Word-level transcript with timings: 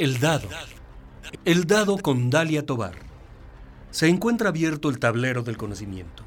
El 0.00 0.18
dado. 0.18 0.48
El 1.44 1.66
dado 1.66 1.98
con 1.98 2.30
Dalia 2.30 2.64
Tobar. 2.64 2.94
Se 3.90 4.08
encuentra 4.08 4.48
abierto 4.48 4.88
el 4.88 4.98
tablero 4.98 5.42
del 5.42 5.58
conocimiento. 5.58 6.24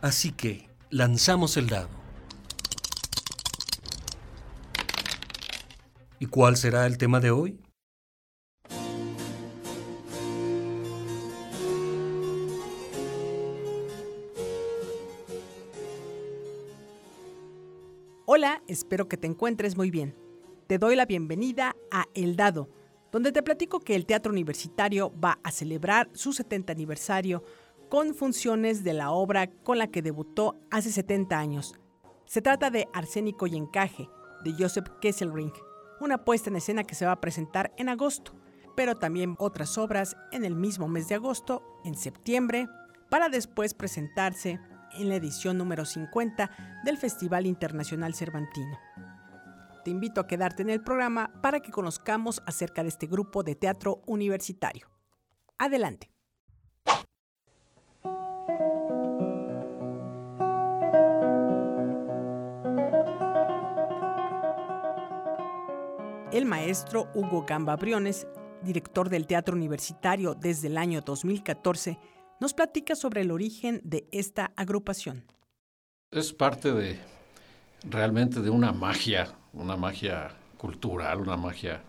Así 0.00 0.32
que 0.32 0.70
lanzamos 0.88 1.58
el 1.58 1.68
dado. 1.68 1.90
¿Y 6.18 6.24
cuál 6.24 6.56
será 6.56 6.86
el 6.86 6.96
tema 6.96 7.20
de 7.20 7.30
hoy? 7.32 7.60
Hola, 18.24 18.62
espero 18.68 19.06
que 19.06 19.18
te 19.18 19.26
encuentres 19.26 19.76
muy 19.76 19.90
bien. 19.90 20.14
Te 20.66 20.78
doy 20.78 20.96
la 20.96 21.04
bienvenida 21.04 21.76
a 21.92 22.06
El 22.14 22.34
Dado, 22.34 22.68
donde 23.12 23.32
te 23.32 23.42
platico 23.42 23.80
que 23.80 23.94
el 23.94 24.06
Teatro 24.06 24.32
Universitario 24.32 25.12
va 25.18 25.38
a 25.42 25.50
celebrar 25.50 26.08
su 26.12 26.32
70 26.32 26.72
aniversario 26.72 27.42
con 27.88 28.14
funciones 28.14 28.84
de 28.84 28.92
la 28.92 29.10
obra 29.10 29.48
con 29.48 29.78
la 29.78 29.86
que 29.88 30.02
debutó 30.02 30.56
hace 30.70 30.90
70 30.90 31.38
años. 31.38 31.74
Se 32.24 32.42
trata 32.42 32.70
de 32.70 32.88
Arsénico 32.92 33.46
y 33.46 33.56
Encaje, 33.56 34.08
de 34.44 34.52
Joseph 34.58 34.88
Kesselring, 35.00 35.52
una 36.00 36.24
puesta 36.24 36.50
en 36.50 36.56
escena 36.56 36.84
que 36.84 36.94
se 36.94 37.06
va 37.06 37.12
a 37.12 37.20
presentar 37.20 37.72
en 37.78 37.88
agosto, 37.88 38.32
pero 38.76 38.96
también 38.96 39.36
otras 39.38 39.78
obras 39.78 40.16
en 40.32 40.44
el 40.44 40.54
mismo 40.54 40.88
mes 40.88 41.08
de 41.08 41.14
agosto, 41.14 41.62
en 41.84 41.94
septiembre, 41.94 42.66
para 43.08 43.28
después 43.28 43.74
presentarse 43.74 44.60
en 44.98 45.08
la 45.08 45.16
edición 45.16 45.58
número 45.58 45.84
50 45.84 46.50
del 46.84 46.98
Festival 46.98 47.46
Internacional 47.46 48.14
Cervantino. 48.14 48.78
Te 49.86 49.92
invito 49.92 50.20
a 50.20 50.26
quedarte 50.26 50.62
en 50.62 50.70
el 50.70 50.82
programa 50.82 51.30
para 51.40 51.60
que 51.60 51.70
conozcamos 51.70 52.42
acerca 52.44 52.82
de 52.82 52.88
este 52.88 53.06
grupo 53.06 53.44
de 53.44 53.54
teatro 53.54 54.02
universitario. 54.06 54.88
Adelante. 55.58 56.10
El 66.32 66.46
maestro 66.46 67.08
Hugo 67.14 67.44
Gamba 67.46 67.76
Briones, 67.76 68.26
director 68.62 69.08
del 69.08 69.28
Teatro 69.28 69.54
Universitario 69.54 70.34
desde 70.34 70.66
el 70.66 70.78
año 70.78 71.00
2014, 71.00 71.96
nos 72.40 72.54
platica 72.54 72.96
sobre 72.96 73.20
el 73.20 73.30
origen 73.30 73.80
de 73.84 74.08
esta 74.10 74.52
agrupación. 74.56 75.26
Es 76.10 76.32
parte 76.32 76.72
de 76.72 76.98
realmente 77.88 78.40
de 78.40 78.50
una 78.50 78.72
magia, 78.72 79.28
una 79.56 79.76
magia 79.76 80.30
cultural, 80.56 81.20
una 81.20 81.36
magia 81.36 81.82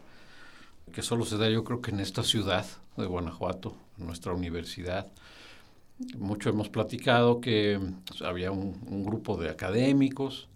que 0.92 1.02
solo 1.02 1.26
se 1.26 1.38
da 1.38 1.50
yo 1.50 1.64
creo 1.64 1.82
que 1.82 1.92
en 1.92 2.00
esta 2.00 2.24
ciudad 2.24 2.66
de 2.96 3.06
Guanajuato, 3.06 3.76
en 4.00 4.08
nuestra 4.08 4.34
universidad. 4.34 5.08
Mucho 6.18 6.50
hemos 6.50 6.70
platicado 6.70 7.42
que 7.42 7.80
pues, 8.08 8.22
había 8.22 8.52
un, 8.52 9.04
grupo 9.04 9.38
de 9.38 9.50
académicos 9.50 10.48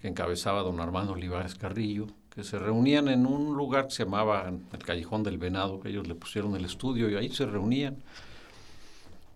que 0.00 0.08
encabezaba 0.08 0.62
don 0.62 0.80
Armando 0.80 1.12
Olivares 1.12 1.54
Carrillo, 1.54 2.06
que 2.30 2.44
se 2.44 2.58
reunían 2.58 3.08
en 3.08 3.26
un 3.26 3.56
lugar 3.56 3.86
que 3.86 3.94
se 3.94 4.04
llamaba 4.04 4.52
el 4.72 4.78
Callejón 4.78 5.22
del 5.22 5.38
Venado, 5.38 5.80
que 5.80 5.88
ellos 5.88 6.06
le 6.06 6.14
pusieron 6.14 6.54
el 6.56 6.64
estudio 6.64 7.08
y 7.08 7.16
ahí 7.16 7.30
se 7.30 7.46
reunían 7.46 7.96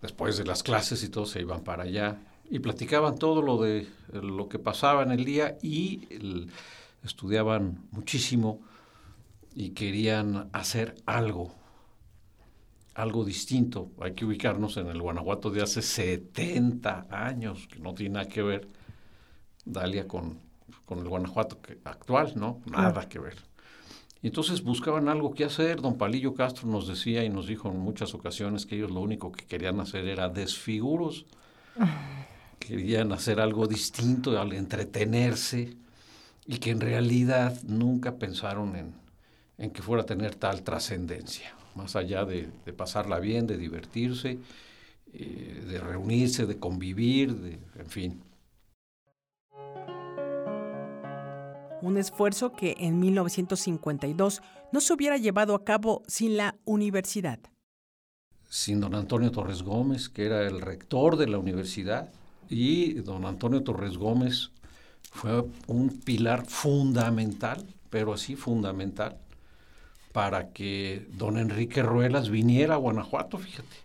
después 0.02 0.36
de 0.36 0.44
las 0.44 0.62
clases 0.62 1.02
y 1.02 1.08
todo 1.08 1.26
se 1.26 1.40
iban 1.40 1.62
para 1.62 1.84
allá 1.84 2.18
y 2.50 2.58
platicaban 2.60 3.18
todo 3.18 3.42
lo 3.42 3.60
de 3.60 3.88
lo 4.12 4.48
que 4.48 4.58
pasaba 4.58 5.02
en 5.02 5.12
el 5.12 5.24
día 5.24 5.58
y 5.62 6.48
estudiaban 7.02 7.86
muchísimo 7.90 8.60
y 9.54 9.70
querían 9.70 10.50
hacer 10.52 10.94
algo, 11.06 11.54
algo 12.94 13.24
distinto. 13.24 13.90
Hay 14.00 14.14
que 14.14 14.24
ubicarnos 14.24 14.76
en 14.76 14.88
el 14.88 15.00
Guanajuato 15.00 15.50
de 15.50 15.62
hace 15.62 15.82
70 15.82 17.08
años, 17.10 17.66
que 17.68 17.78
no 17.78 17.94
tiene 17.94 18.14
nada 18.14 18.28
que 18.28 18.42
ver, 18.42 18.68
Dalia, 19.64 20.06
con, 20.06 20.38
con 20.84 20.98
el 21.00 21.08
Guanajuato 21.08 21.58
actual, 21.84 22.32
¿no? 22.36 22.60
Nada 22.66 23.08
que 23.08 23.18
ver. 23.18 23.36
Y 24.22 24.28
entonces 24.28 24.62
buscaban 24.62 25.08
algo 25.08 25.32
que 25.32 25.44
hacer. 25.44 25.80
Don 25.80 25.96
Palillo 25.96 26.34
Castro 26.34 26.68
nos 26.68 26.88
decía 26.88 27.24
y 27.24 27.28
nos 27.28 27.46
dijo 27.46 27.68
en 27.68 27.78
muchas 27.78 28.14
ocasiones 28.14 28.66
que 28.66 28.76
ellos 28.76 28.90
lo 28.90 29.00
único 29.00 29.30
que 29.30 29.44
querían 29.46 29.78
hacer 29.80 30.06
era 30.08 30.28
desfiguros. 30.28 31.26
Querían 32.58 33.12
hacer 33.12 33.40
algo 33.40 33.68
distinto 33.68 34.38
al 34.40 34.52
entretenerse 34.52 35.76
y 36.48 36.58
que 36.58 36.70
en 36.70 36.80
realidad 36.80 37.62
nunca 37.64 38.16
pensaron 38.16 38.74
en, 38.74 38.94
en 39.58 39.70
que 39.70 39.82
fuera 39.82 40.02
a 40.02 40.06
tener 40.06 40.34
tal 40.34 40.62
trascendencia, 40.62 41.54
más 41.74 41.94
allá 41.94 42.24
de, 42.24 42.48
de, 42.64 42.72
pasarla 42.72 43.20
bien, 43.20 43.46
de 43.46 43.58
divertirse, 43.58 44.38
eh, 45.12 45.64
de 45.68 45.78
reunirse, 45.78 46.46
de 46.46 46.56
convivir, 46.56 47.36
de, 47.36 47.58
en 47.78 47.86
fin. 47.86 48.22
un 51.80 51.96
esfuerzo 51.96 52.52
que 52.52 52.74
en 52.80 52.98
1952 52.98 54.42
no 54.72 54.80
se 54.80 54.92
hubiera 54.92 55.16
llevado 55.16 55.54
a 55.54 55.64
cabo 55.64 56.02
sin 56.08 56.36
la 56.36 56.56
universidad. 56.64 57.38
Sin 58.48 58.80
don 58.80 58.96
Antonio 58.96 59.30
Torres 59.30 59.62
Gómez, 59.62 60.08
que 60.08 60.26
era 60.26 60.44
el 60.44 60.60
rector 60.60 61.16
de 61.16 61.28
la 61.28 61.38
universidad, 61.38 62.10
y 62.48 62.94
don 62.94 63.26
Antonio 63.26 63.62
Torres 63.62 63.96
Gómez 63.96 64.50
fue 65.18 65.44
un 65.66 65.98
pilar 65.98 66.46
fundamental, 66.46 67.66
pero 67.90 68.14
así 68.14 68.36
fundamental, 68.36 69.18
para 70.12 70.50
que 70.50 71.08
don 71.10 71.38
Enrique 71.38 71.82
Ruelas 71.82 72.30
viniera 72.30 72.74
a 72.74 72.76
Guanajuato, 72.76 73.36
fíjate. 73.38 73.76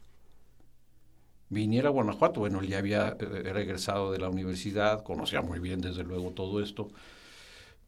Viniera 1.49 1.89
a 1.89 1.91
Guanajuato, 1.91 2.39
bueno, 2.39 2.59
él 2.59 2.67
ya 2.67 2.77
había, 2.77 3.17
eh, 3.19 3.43
era 3.45 3.61
egresado 3.61 4.11
de 4.11 4.19
la 4.19 4.29
universidad, 4.29 5.03
conocía 5.03 5.41
muy 5.41 5.57
bien 5.57 5.81
desde 5.81 6.03
luego 6.03 6.29
todo 6.29 6.61
esto, 6.61 6.89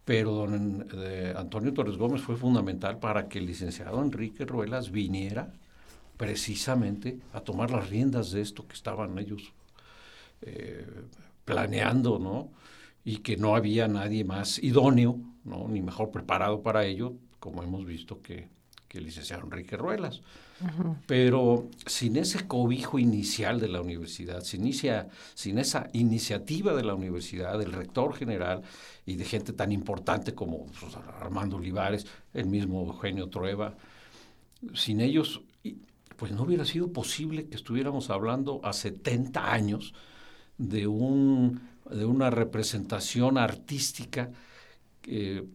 pero 0.05 0.31
don 0.31 0.87
eh, 0.95 1.33
Antonio 1.37 1.71
Torres 1.71 1.97
Gómez 1.97 2.21
fue 2.23 2.37
fundamental 2.37 2.97
para 2.97 3.27
que 3.27 3.37
el 3.37 3.45
licenciado 3.45 4.01
Enrique 4.01 4.45
Ruelas 4.45 4.89
viniera 4.89 5.53
precisamente 6.17 7.19
a 7.31 7.41
tomar 7.41 7.69
las 7.69 7.89
riendas 7.91 8.31
de 8.31 8.41
esto 8.41 8.67
que 8.67 8.73
estaban 8.73 9.19
ellos 9.19 9.53
eh, 10.41 10.85
planeando, 11.45 12.17
¿no? 12.17 12.49
Y 13.05 13.17
que 13.17 13.37
no 13.37 13.55
había 13.55 13.87
nadie 13.87 14.25
más 14.25 14.61
idóneo, 14.61 15.17
¿no? 15.45 15.69
Ni 15.69 15.81
mejor 15.81 16.11
preparado 16.11 16.61
para 16.61 16.85
ello, 16.85 17.13
como 17.39 17.63
hemos 17.63 17.85
visto 17.85 18.21
que, 18.21 18.49
que 18.87 18.97
el 18.97 19.05
licenciado 19.05 19.43
Enrique 19.43 19.77
Ruelas. 19.77 20.21
Pero 21.05 21.69
sin 21.85 22.15
ese 22.15 22.47
cobijo 22.47 22.97
inicial 22.97 23.59
de 23.59 23.67
la 23.67 23.81
universidad, 23.81 24.41
sin, 24.41 24.61
inicia, 24.61 25.09
sin 25.33 25.57
esa 25.57 25.89
iniciativa 25.91 26.73
de 26.73 26.83
la 26.83 26.95
universidad, 26.95 27.59
del 27.59 27.73
rector 27.73 28.15
general 28.15 28.61
y 29.05 29.15
de 29.17 29.25
gente 29.25 29.51
tan 29.51 29.73
importante 29.73 30.33
como 30.33 30.65
pues, 30.67 30.95
Armando 31.19 31.57
Olivares, 31.57 32.07
el 32.33 32.45
mismo 32.45 32.85
Eugenio 32.85 33.27
Trueba, 33.27 33.75
sin 34.73 35.01
ellos, 35.01 35.41
pues 36.15 36.31
no 36.31 36.43
hubiera 36.43 36.63
sido 36.63 36.93
posible 36.93 37.47
que 37.47 37.55
estuviéramos 37.57 38.09
hablando 38.09 38.61
a 38.63 38.71
70 38.71 39.51
años 39.51 39.93
de, 40.57 40.87
un, 40.87 41.59
de 41.89 42.05
una 42.05 42.29
representación 42.29 43.37
artística 43.37 44.31
que 45.01 45.45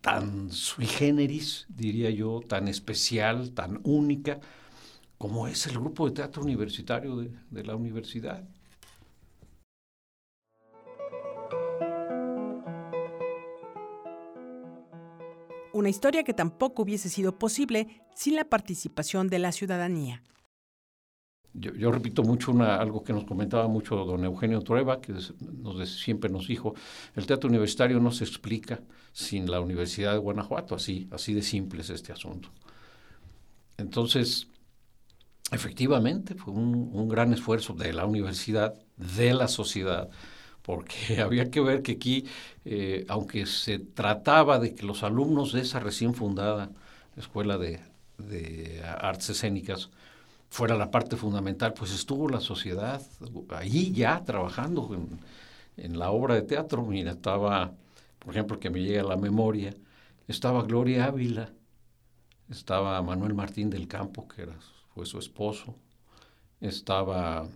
tan 0.00 0.50
sui 0.50 0.86
generis, 0.86 1.66
diría 1.68 2.10
yo, 2.10 2.40
tan 2.46 2.68
especial, 2.68 3.52
tan 3.52 3.80
única, 3.84 4.40
como 5.18 5.46
es 5.48 5.66
el 5.66 5.78
grupo 5.78 6.06
de 6.06 6.14
teatro 6.14 6.42
universitario 6.42 7.16
de, 7.16 7.30
de 7.50 7.64
la 7.64 7.74
universidad. 7.74 8.44
Una 15.72 15.88
historia 15.88 16.22
que 16.22 16.34
tampoco 16.34 16.82
hubiese 16.82 17.08
sido 17.08 17.38
posible 17.38 18.02
sin 18.14 18.36
la 18.36 18.44
participación 18.44 19.28
de 19.28 19.38
la 19.40 19.52
ciudadanía. 19.52 20.22
Yo, 21.54 21.92
repito 21.92 22.24
mucho 22.24 22.50
una, 22.50 22.76
algo 22.76 23.04
que 23.04 23.12
nos 23.12 23.24
comentaba 23.24 23.68
mucho 23.68 24.04
don 24.04 24.24
Eugenio 24.24 24.60
Trueba, 24.60 25.00
que 25.00 25.14
siempre 25.86 26.28
nos 26.28 26.48
dijo, 26.48 26.74
el 27.14 27.26
teatro 27.26 27.48
universitario 27.48 28.00
no 28.00 28.10
se 28.10 28.24
explica 28.24 28.80
sin 29.12 29.48
la 29.48 29.60
Universidad 29.60 30.12
de 30.12 30.18
Guanajuato, 30.18 30.74
así, 30.74 31.08
así 31.12 31.32
de 31.32 31.42
simple 31.42 31.82
es 31.82 31.90
este 31.90 32.12
asunto. 32.12 32.50
Entonces, 33.76 34.48
efectivamente, 35.52 36.34
fue 36.34 36.52
un, 36.52 37.08
gran 37.08 37.32
esfuerzo 37.32 37.72
de 37.74 37.92
la 37.92 38.04
universidad, 38.04 38.74
de 38.96 39.32
la 39.34 39.46
sociedad, 39.46 40.10
porque 40.62 41.20
había 41.22 41.50
que 41.52 41.60
ver 41.60 41.82
que 41.82 41.92
aquí, 41.92 42.26
eh, 42.64 43.04
aunque 43.08 43.46
se 43.46 43.78
trataba 43.78 44.58
de 44.58 44.74
que 44.74 44.84
los 44.84 45.04
alumnos 45.04 45.52
de 45.52 45.60
esa 45.60 45.78
recién 45.78 46.14
fundada 46.14 46.72
Escuela 47.16 47.58
de 47.58 47.80
Artes 48.82 49.30
Escénicas, 49.30 49.90
fuera 50.54 50.76
la 50.76 50.88
parte 50.88 51.16
fundamental, 51.16 51.74
pues 51.74 51.92
estuvo 51.92 52.28
la 52.28 52.38
sociedad 52.38 53.02
ahí 53.48 53.90
ya 53.90 54.22
trabajando 54.24 54.94
en, 54.94 55.18
en, 55.84 55.98
la 55.98 56.12
obra 56.12 56.36
de 56.36 56.42
teatro. 56.42 56.84
Mira, 56.84 57.10
estaba, 57.10 57.72
por 58.20 58.32
ejemplo, 58.32 58.60
que 58.60 58.70
me 58.70 58.80
llega 58.80 59.00
a 59.00 59.04
la 59.04 59.16
memoria, 59.16 59.74
estaba 60.28 60.62
Gloria 60.62 61.06
Ávila, 61.06 61.52
estaba 62.48 63.02
Manuel 63.02 63.34
Martín 63.34 63.68
del 63.68 63.88
Campo, 63.88 64.28
que 64.28 64.42
era, 64.42 64.54
fue 64.94 65.04
su 65.06 65.18
esposo, 65.18 65.74
estaba 66.60 67.48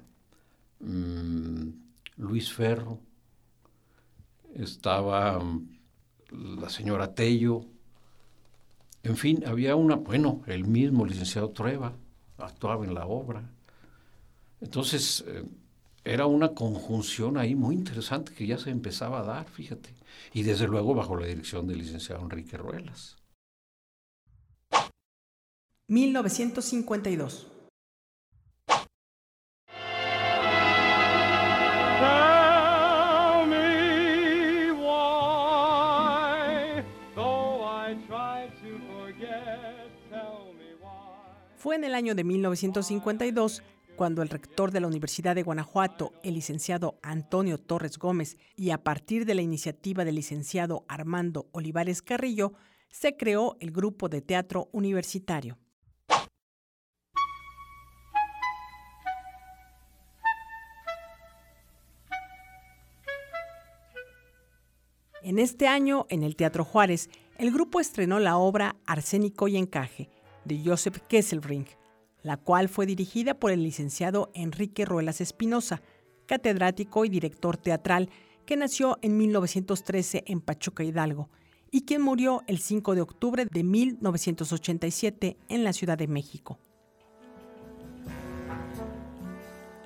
mm, 0.80 1.68
Luis 2.16 2.52
Ferro, 2.52 2.98
estaba 4.56 5.38
mm, 5.38 6.58
la 6.62 6.68
señora 6.68 7.14
Tello, 7.14 7.64
en 9.04 9.16
fin, 9.16 9.44
había 9.46 9.76
una, 9.76 9.94
bueno, 9.94 10.42
el 10.48 10.64
mismo 10.64 11.06
licenciado 11.06 11.50
Trueba 11.50 11.94
actuaba 12.38 12.84
en 12.84 12.94
la 12.94 13.06
obra. 13.06 13.42
Entonces, 14.60 15.24
eh, 15.26 15.44
era 16.04 16.26
una 16.26 16.54
conjunción 16.54 17.36
ahí 17.36 17.54
muy 17.54 17.74
interesante 17.74 18.32
que 18.32 18.46
ya 18.46 18.58
se 18.58 18.70
empezaba 18.70 19.20
a 19.20 19.24
dar, 19.24 19.48
fíjate. 19.48 19.94
Y 20.32 20.42
desde 20.42 20.66
luego 20.66 20.94
bajo 20.94 21.16
la 21.16 21.26
dirección 21.26 21.66
del 21.66 21.78
licenciado 21.78 22.22
Enrique 22.22 22.56
Ruelas. 22.56 23.16
1952. 25.88 27.47
Fue 41.58 41.74
en 41.74 41.82
el 41.82 41.96
año 41.96 42.14
de 42.14 42.22
1952 42.22 43.64
cuando 43.96 44.22
el 44.22 44.28
rector 44.28 44.70
de 44.70 44.78
la 44.78 44.86
Universidad 44.86 45.34
de 45.34 45.42
Guanajuato, 45.42 46.12
el 46.22 46.34
licenciado 46.34 47.00
Antonio 47.02 47.58
Torres 47.58 47.98
Gómez, 47.98 48.38
y 48.54 48.70
a 48.70 48.84
partir 48.84 49.26
de 49.26 49.34
la 49.34 49.42
iniciativa 49.42 50.04
del 50.04 50.14
licenciado 50.14 50.84
Armando 50.86 51.48
Olivares 51.50 52.00
Carrillo, 52.00 52.52
se 52.90 53.16
creó 53.16 53.56
el 53.58 53.72
grupo 53.72 54.08
de 54.08 54.22
teatro 54.22 54.68
universitario. 54.70 55.58
En 65.24 65.40
este 65.40 65.66
año, 65.66 66.06
en 66.08 66.22
el 66.22 66.36
Teatro 66.36 66.64
Juárez, 66.64 67.10
el 67.36 67.50
grupo 67.50 67.80
estrenó 67.80 68.20
la 68.20 68.36
obra 68.36 68.76
Arsénico 68.86 69.48
y 69.48 69.56
Encaje, 69.56 70.08
de 70.48 70.60
Joseph 70.64 70.98
Kesselring, 71.08 71.66
la 72.22 72.36
cual 72.36 72.68
fue 72.68 72.86
dirigida 72.86 73.34
por 73.34 73.52
el 73.52 73.62
licenciado 73.62 74.30
Enrique 74.34 74.84
Ruelas 74.84 75.20
Espinosa, 75.20 75.82
catedrático 76.26 77.04
y 77.04 77.08
director 77.08 77.56
teatral 77.56 78.10
que 78.44 78.56
nació 78.56 78.98
en 79.02 79.16
1913 79.16 80.24
en 80.26 80.40
Pachuca 80.40 80.82
Hidalgo 80.82 81.28
y 81.70 81.82
quien 81.82 82.02
murió 82.02 82.42
el 82.46 82.58
5 82.58 82.94
de 82.94 83.00
octubre 83.02 83.44
de 83.44 83.62
1987 83.62 85.36
en 85.48 85.64
la 85.64 85.72
Ciudad 85.72 85.98
de 85.98 86.08
México. 86.08 86.58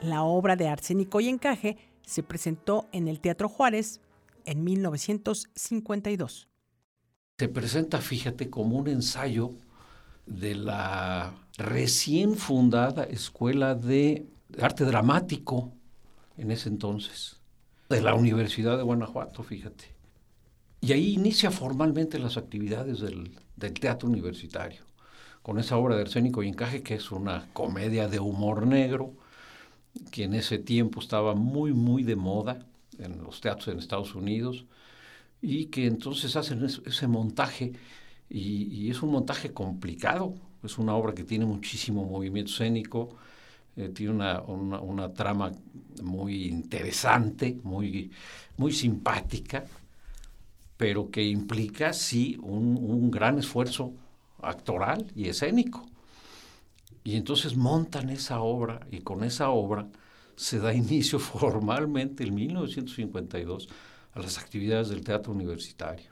La 0.00 0.22
obra 0.22 0.56
de 0.56 0.68
Arsénico 0.68 1.20
y 1.20 1.28
Encaje 1.28 1.76
se 2.04 2.22
presentó 2.22 2.88
en 2.92 3.08
el 3.08 3.20
Teatro 3.20 3.48
Juárez 3.48 4.00
en 4.44 4.64
1952. 4.64 6.48
Se 7.38 7.48
presenta, 7.48 8.00
fíjate, 8.00 8.50
como 8.50 8.78
un 8.78 8.88
ensayo 8.88 9.54
de 10.26 10.54
la 10.54 11.34
recién 11.56 12.34
fundada 12.36 13.04
Escuela 13.04 13.74
de 13.74 14.26
Arte 14.60 14.84
Dramático 14.84 15.72
en 16.36 16.50
ese 16.50 16.68
entonces, 16.68 17.40
de 17.88 18.00
la 18.00 18.14
Universidad 18.14 18.76
de 18.76 18.82
Guanajuato, 18.82 19.42
fíjate. 19.42 19.84
Y 20.80 20.92
ahí 20.92 21.14
inicia 21.14 21.50
formalmente 21.50 22.18
las 22.18 22.36
actividades 22.36 23.00
del, 23.00 23.38
teatro 23.80 24.08
universitario, 24.08 24.82
con 25.42 25.60
esa 25.60 25.76
obra 25.76 25.94
de 25.94 26.02
Arsénico 26.02 26.42
y 26.42 26.48
Encaje, 26.48 26.82
que 26.82 26.94
es 26.94 27.12
una 27.12 27.48
comedia 27.52 28.08
de 28.08 28.18
humor 28.18 28.66
negro, 28.66 29.14
que 30.10 30.24
en 30.24 30.34
ese 30.34 30.58
tiempo 30.58 31.00
estaba 31.00 31.34
muy, 31.34 31.72
muy 31.72 32.02
de 32.02 32.16
moda 32.16 32.66
en 32.98 33.22
los 33.22 33.40
teatros 33.40 33.68
en 33.68 33.78
Estados 33.78 34.16
Unidos, 34.16 34.64
y 35.40 35.66
que 35.66 35.86
entonces 35.86 36.34
hacen 36.34 36.64
ese 36.64 37.06
montaje 37.06 37.74
y, 38.34 38.90
es 38.90 39.02
un 39.02 39.10
montaje 39.10 39.52
complicado, 39.52 40.34
es 40.62 40.78
una 40.78 40.94
obra 40.94 41.14
que 41.14 41.24
tiene 41.24 41.44
muchísimo 41.44 42.04
movimiento 42.04 42.50
escénico, 42.50 43.16
eh, 43.76 43.88
tiene 43.90 44.12
una, 44.12 44.40
una, 44.42 45.12
trama 45.12 45.52
muy 46.02 46.46
interesante, 46.46 47.58
muy, 47.62 48.10
muy 48.56 48.72
simpática, 48.72 49.66
pero 50.76 51.10
que 51.10 51.22
implica, 51.24 51.92
sí, 51.92 52.38
un, 52.42 52.78
un 52.78 53.10
gran 53.10 53.38
esfuerzo 53.38 53.92
actoral 54.40 55.06
y 55.14 55.28
escénico. 55.28 55.86
Y 57.04 57.16
entonces 57.16 57.56
montan 57.56 58.10
esa 58.10 58.40
obra 58.40 58.86
y 58.90 59.00
con 59.00 59.24
esa 59.24 59.50
obra 59.50 59.88
se 60.36 60.58
da 60.58 60.72
inicio 60.74 61.18
formalmente 61.18 62.24
en 62.24 62.34
1952 62.34 63.68
a 64.14 64.20
las 64.20 64.38
actividades 64.38 64.88
del 64.88 65.04
teatro 65.04 65.32
universitario. 65.32 66.11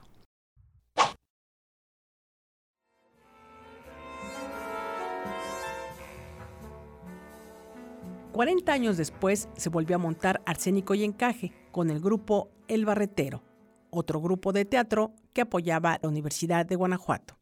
40 8.32 8.72
años 8.72 8.96
después 8.96 9.48
se 9.56 9.68
volvió 9.70 9.96
a 9.96 9.98
montar 9.98 10.40
Arsénico 10.46 10.94
y 10.94 11.04
Encaje 11.04 11.52
con 11.72 11.90
el 11.90 12.00
grupo 12.00 12.50
El 12.68 12.84
Barretero, 12.84 13.42
otro 13.90 14.20
grupo 14.20 14.52
de 14.52 14.64
teatro 14.64 15.12
que 15.32 15.42
apoyaba 15.42 15.98
la 16.02 16.08
Universidad 16.08 16.64
de 16.64 16.76
Guanajuato. 16.76 17.36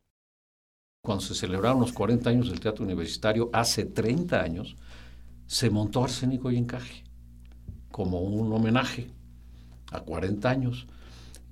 Cuando 1.03 1.23
se 1.23 1.35
celebraron 1.35 1.81
los 1.81 1.93
40 1.93 2.31
años 2.31 2.49
del 2.49 2.61
teatro 2.61 2.85
universitario, 2.85 3.51
hace 3.53 3.85
30 3.85 4.41
años, 4.41 4.77
se 5.47 5.71
montó 5.71 6.05
Arsénico 6.05 6.51
y 6.51 6.57
Encaje 6.57 7.05
como 7.91 8.21
un 8.21 8.53
homenaje 8.53 9.11
a 9.93 10.01
40 10.01 10.49
años. 10.49 10.87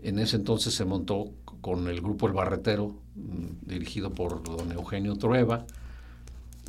En 0.03 0.19
ese 0.19 0.37
entonces 0.37 0.75
se 0.75 0.85
montó 0.85 1.33
con 1.61 1.89
el 1.89 2.01
grupo 2.01 2.27
El 2.27 2.33
Barretero, 2.33 3.03
mm, 3.15 3.67
dirigido 3.67 4.13
por 4.13 4.43
don 4.43 4.73
Eugenio 4.73 5.17
Trueba, 5.17 5.67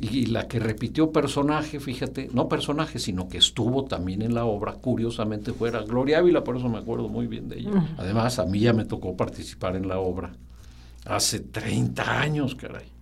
y 0.00 0.26
la 0.26 0.46
que 0.46 0.60
repitió 0.60 1.10
personaje, 1.10 1.80
fíjate, 1.80 2.28
no 2.32 2.48
personaje, 2.48 2.98
sino 2.98 3.28
que 3.28 3.38
estuvo 3.38 3.84
también 3.84 4.22
en 4.22 4.34
la 4.34 4.44
obra, 4.44 4.74
curiosamente 4.74 5.52
fuera 5.52 5.82
Gloria 5.82 6.18
Ávila, 6.18 6.44
por 6.44 6.56
eso 6.56 6.68
me 6.68 6.78
acuerdo 6.78 7.08
muy 7.08 7.26
bien 7.26 7.48
de 7.48 7.58
ella. 7.58 7.94
Además, 7.96 8.38
a 8.38 8.46
mí 8.46 8.60
ya 8.60 8.72
me 8.72 8.84
tocó 8.84 9.16
participar 9.16 9.74
en 9.74 9.88
la 9.88 9.98
obra 9.98 10.32
hace 11.04 11.40
30 11.40 12.20
años, 12.20 12.54
caray. 12.54 12.92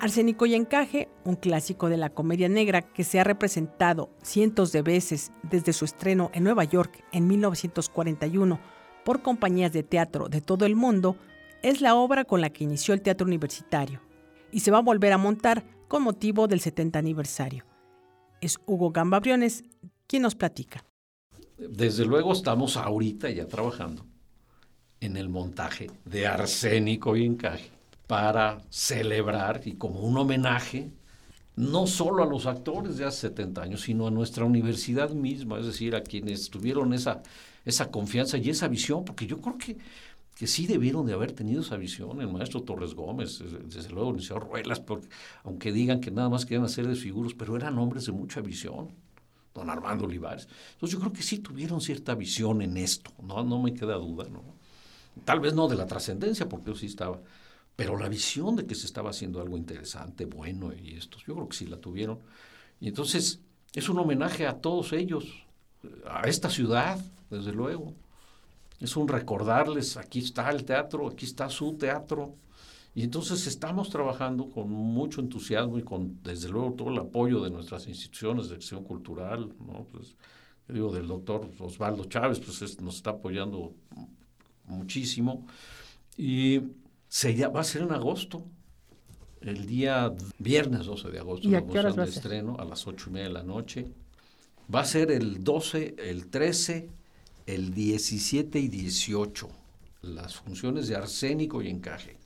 Arsénico 0.00 0.44
y 0.46 0.54
Encaje, 0.54 1.08
un 1.24 1.36
clásico 1.36 1.88
de 1.88 1.96
la 1.96 2.10
comedia 2.10 2.48
negra 2.48 2.82
que 2.82 3.02
se 3.02 3.18
ha 3.18 3.24
representado 3.24 4.10
cientos 4.22 4.70
de 4.72 4.82
veces 4.82 5.32
desde 5.42 5.72
su 5.72 5.84
estreno 5.84 6.30
en 6.34 6.44
Nueva 6.44 6.64
York 6.64 7.02
en 7.12 7.26
1941 7.26 8.60
por 9.04 9.22
compañías 9.22 9.72
de 9.72 9.82
teatro 9.82 10.28
de 10.28 10.40
todo 10.40 10.66
el 10.66 10.76
mundo, 10.76 11.16
es 11.62 11.80
la 11.80 11.94
obra 11.94 12.24
con 12.24 12.40
la 12.40 12.50
que 12.50 12.64
inició 12.64 12.94
el 12.94 13.02
teatro 13.02 13.26
universitario 13.26 14.00
y 14.52 14.60
se 14.60 14.70
va 14.70 14.78
a 14.78 14.82
volver 14.82 15.12
a 15.12 15.18
montar 15.18 15.64
con 15.88 16.02
motivo 16.02 16.48
del 16.48 16.60
70 16.60 16.98
aniversario. 16.98 17.64
Es 18.40 18.58
Hugo 18.66 18.90
Gamba 18.90 19.20
Briones 19.20 19.64
quien 20.06 20.22
nos 20.22 20.34
platica. 20.34 20.84
Desde 21.58 22.04
luego 22.04 22.32
estamos 22.32 22.76
ahorita 22.76 23.30
ya 23.30 23.46
trabajando 23.46 24.04
en 25.00 25.16
el 25.16 25.28
montaje 25.28 25.90
de 26.04 26.26
Arsénico 26.26 27.16
y 27.16 27.24
Encaje 27.24 27.70
para 28.06 28.60
celebrar 28.70 29.62
y 29.64 29.74
como 29.74 30.00
un 30.00 30.16
homenaje 30.16 30.90
no 31.56 31.86
solo 31.86 32.22
a 32.22 32.26
los 32.26 32.44
actores 32.46 32.98
de 32.98 33.06
hace 33.06 33.28
70 33.28 33.62
años, 33.62 33.80
sino 33.80 34.06
a 34.06 34.10
nuestra 34.10 34.44
universidad 34.44 35.10
misma, 35.10 35.58
es 35.58 35.66
decir, 35.66 35.96
a 35.96 36.02
quienes 36.02 36.50
tuvieron 36.50 36.92
esa, 36.92 37.22
esa 37.64 37.90
confianza 37.90 38.36
y 38.36 38.50
esa 38.50 38.68
visión, 38.68 39.04
porque 39.04 39.26
yo 39.26 39.40
creo 39.40 39.56
que 39.56 39.78
que 40.36 40.46
sí 40.46 40.66
debieron 40.66 41.06
de 41.06 41.14
haber 41.14 41.32
tenido 41.32 41.62
esa 41.62 41.78
visión, 41.78 42.20
el 42.20 42.28
maestro 42.28 42.62
Torres 42.62 42.94
Gómez, 42.94 43.42
desde 43.64 43.88
luego 43.88 44.14
el 44.14 44.22
señor 44.22 44.46
Ruelas, 44.46 44.80
porque, 44.80 45.08
aunque 45.44 45.72
digan 45.72 45.98
que 46.02 46.10
nada 46.10 46.28
más 46.28 46.44
querían 46.44 46.64
hacer 46.64 46.86
desfiguros, 46.86 47.32
pero 47.32 47.56
eran 47.56 47.78
hombres 47.78 48.04
de 48.04 48.12
mucha 48.12 48.42
visión, 48.42 48.90
don 49.54 49.70
Armando 49.70 50.04
Olivares. 50.04 50.46
Entonces 50.74 50.92
yo 50.92 51.00
creo 51.00 51.12
que 51.14 51.22
sí 51.22 51.38
tuvieron 51.38 51.80
cierta 51.80 52.14
visión 52.14 52.60
en 52.60 52.76
esto, 52.76 53.10
no, 53.22 53.42
no 53.44 53.62
me 53.62 53.72
queda 53.72 53.94
duda, 53.94 54.28
¿no? 54.28 54.42
Tal 55.24 55.40
vez 55.40 55.54
no 55.54 55.68
de 55.68 55.76
la 55.76 55.86
trascendencia, 55.86 56.46
porque 56.46 56.66
yo 56.66 56.74
sí 56.74 56.84
estaba, 56.84 57.18
pero 57.74 57.98
la 57.98 58.10
visión 58.10 58.56
de 58.56 58.66
que 58.66 58.74
se 58.74 58.84
estaba 58.84 59.10
haciendo 59.10 59.40
algo 59.40 59.56
interesante, 59.56 60.26
bueno 60.26 60.70
y 60.74 60.96
esto, 60.96 61.16
yo 61.26 61.34
creo 61.34 61.48
que 61.48 61.56
sí 61.56 61.66
la 61.66 61.78
tuvieron. 61.78 62.18
Y 62.78 62.88
entonces 62.88 63.40
es 63.72 63.88
un 63.88 63.98
homenaje 63.98 64.46
a 64.46 64.60
todos 64.60 64.92
ellos, 64.92 65.46
a 66.06 66.28
esta 66.28 66.50
ciudad, 66.50 67.00
desde 67.30 67.52
luego 67.52 67.94
es 68.80 68.96
un 68.96 69.08
recordarles, 69.08 69.96
aquí 69.96 70.20
está 70.20 70.50
el 70.50 70.64
teatro, 70.64 71.08
aquí 71.08 71.24
está 71.24 71.48
su 71.48 71.74
teatro. 71.74 72.34
Y 72.94 73.02
entonces 73.02 73.46
estamos 73.46 73.90
trabajando 73.90 74.48
con 74.48 74.70
mucho 74.70 75.20
entusiasmo 75.20 75.78
y 75.78 75.82
con, 75.82 76.22
desde 76.22 76.48
luego, 76.48 76.72
todo 76.72 76.90
el 76.90 76.98
apoyo 76.98 77.42
de 77.42 77.50
nuestras 77.50 77.86
instituciones 77.88 78.48
de 78.48 78.56
acción 78.56 78.84
cultural, 78.84 79.52
¿no? 79.60 79.86
Pues, 79.92 80.16
digo, 80.68 80.90
del 80.92 81.06
doctor 81.06 81.48
Osvaldo 81.58 82.04
Chávez, 82.06 82.40
pues 82.40 82.80
nos 82.80 82.96
está 82.96 83.10
apoyando 83.10 83.74
muchísimo. 84.64 85.46
Y 86.16 86.62
se, 87.08 87.46
va 87.48 87.60
a 87.60 87.64
ser 87.64 87.82
en 87.82 87.92
agosto, 87.92 88.46
el 89.42 89.66
día 89.66 90.12
viernes 90.38 90.86
12 90.86 91.10
de 91.10 91.18
agosto, 91.18 91.48
¿Y 91.48 91.54
a 91.54 91.66
qué 91.66 91.78
horas 91.78 91.98
va 91.98 92.02
a 92.02 92.06
estreno, 92.06 92.56
a 92.58 92.64
las 92.64 92.86
8 92.86 93.06
y 93.08 93.12
media 93.12 93.28
de 93.28 93.34
la 93.34 93.42
noche. 93.42 93.86
Va 94.74 94.80
a 94.80 94.84
ser 94.84 95.10
el 95.12 95.44
12, 95.44 95.96
el 95.98 96.28
13, 96.28 96.90
el 97.46 97.72
17 97.72 98.58
y 98.58 98.68
18, 98.68 99.48
las 100.02 100.36
funciones 100.36 100.88
de 100.88 100.96
arsénico 100.96 101.62
y 101.62 101.68
encaje. 101.68 102.16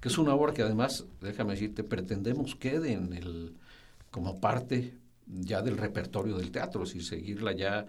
Que 0.00 0.08
es 0.08 0.18
una 0.18 0.34
obra 0.34 0.52
que 0.52 0.62
además, 0.62 1.04
déjame 1.20 1.54
decirte, 1.54 1.82
pretendemos 1.82 2.54
quede 2.54 2.92
en 2.92 3.12
el, 3.14 3.54
como 4.10 4.38
parte 4.38 4.94
ya 5.26 5.62
del 5.62 5.78
repertorio 5.78 6.36
del 6.36 6.50
teatro, 6.50 6.82
es 6.82 6.90
decir, 6.90 7.04
seguirla 7.04 7.52
ya 7.52 7.86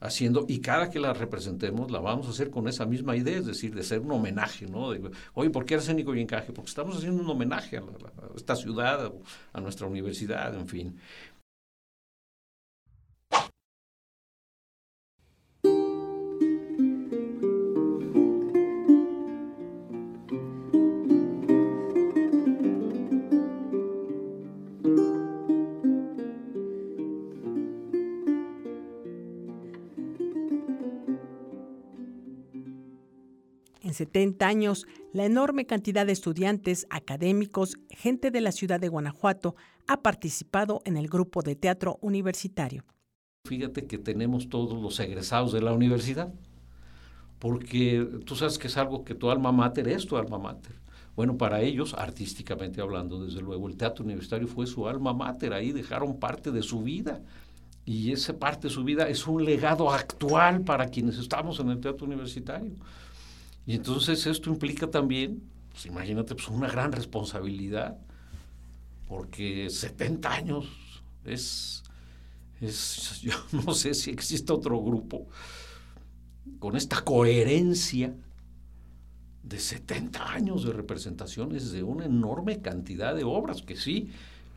haciendo, 0.00 0.46
y 0.48 0.60
cada 0.60 0.88
que 0.88 0.98
la 0.98 1.12
representemos 1.12 1.90
la 1.90 2.00
vamos 2.00 2.26
a 2.26 2.30
hacer 2.30 2.50
con 2.50 2.66
esa 2.66 2.86
misma 2.86 3.14
idea, 3.16 3.38
es 3.38 3.44
decir, 3.44 3.74
de 3.74 3.82
ser 3.82 4.00
un 4.00 4.12
homenaje, 4.12 4.66
¿no? 4.66 4.90
De, 4.90 5.10
Oye, 5.34 5.50
¿por 5.50 5.66
qué 5.66 5.74
arsénico 5.74 6.14
y 6.14 6.22
encaje? 6.22 6.52
Porque 6.52 6.70
estamos 6.70 6.96
haciendo 6.96 7.22
un 7.22 7.28
homenaje 7.28 7.76
a, 7.76 7.80
a 7.80 8.34
esta 8.34 8.56
ciudad, 8.56 9.12
a 9.52 9.60
nuestra 9.60 9.86
universidad, 9.86 10.54
en 10.54 10.66
fin. 10.66 10.98
70 34.00 34.46
años, 34.46 34.86
la 35.12 35.26
enorme 35.26 35.66
cantidad 35.66 36.06
de 36.06 36.12
estudiantes, 36.12 36.86
académicos, 36.88 37.76
gente 37.90 38.30
de 38.30 38.40
la 38.40 38.50
ciudad 38.50 38.80
de 38.80 38.88
Guanajuato 38.88 39.56
ha 39.86 40.00
participado 40.00 40.80
en 40.86 40.96
el 40.96 41.06
grupo 41.06 41.42
de 41.42 41.54
teatro 41.54 41.98
universitario. 42.00 42.86
Fíjate 43.46 43.86
que 43.86 43.98
tenemos 43.98 44.48
todos 44.48 44.80
los 44.80 44.98
egresados 45.00 45.52
de 45.52 45.60
la 45.60 45.74
universidad, 45.74 46.32
porque 47.38 48.08
tú 48.24 48.36
sabes 48.36 48.56
que 48.56 48.68
es 48.68 48.78
algo 48.78 49.04
que 49.04 49.14
tu 49.14 49.30
alma 49.30 49.52
mater 49.52 49.86
es 49.88 50.06
tu 50.06 50.16
alma 50.16 50.38
mater. 50.38 50.76
Bueno, 51.14 51.36
para 51.36 51.60
ellos, 51.60 51.92
artísticamente 51.92 52.80
hablando, 52.80 53.22
desde 53.22 53.42
luego, 53.42 53.68
el 53.68 53.76
teatro 53.76 54.02
universitario 54.02 54.48
fue 54.48 54.66
su 54.66 54.88
alma 54.88 55.12
mater, 55.12 55.52
ahí 55.52 55.72
dejaron 55.72 56.18
parte 56.18 56.52
de 56.52 56.62
su 56.62 56.82
vida. 56.82 57.20
Y 57.84 58.12
esa 58.12 58.38
parte 58.38 58.68
de 58.68 58.74
su 58.74 58.82
vida 58.82 59.08
es 59.10 59.26
un 59.26 59.44
legado 59.44 59.90
actual 59.90 60.62
para 60.62 60.88
quienes 60.88 61.18
estamos 61.18 61.60
en 61.60 61.68
el 61.68 61.80
teatro 61.80 62.06
universitario. 62.06 62.72
Y 63.66 63.74
entonces 63.74 64.26
esto 64.26 64.50
implica 64.50 64.90
también, 64.90 65.42
pues 65.70 65.86
imagínate, 65.86 66.34
pues 66.34 66.48
una 66.48 66.68
gran 66.68 66.92
responsabilidad, 66.92 67.98
porque 69.08 69.68
70 69.70 70.32
años 70.32 70.66
es, 71.24 71.82
es, 72.60 73.20
yo 73.22 73.34
no 73.52 73.74
sé 73.74 73.94
si 73.94 74.10
existe 74.10 74.52
otro 74.52 74.80
grupo 74.82 75.28
con 76.58 76.76
esta 76.76 77.02
coherencia 77.02 78.14
de 79.42 79.58
70 79.58 80.32
años 80.32 80.64
de 80.64 80.72
representaciones 80.72 81.72
de 81.72 81.82
una 81.82 82.04
enorme 82.04 82.60
cantidad 82.60 83.14
de 83.14 83.24
obras, 83.24 83.62
que 83.62 83.76
sí, 83.76 84.10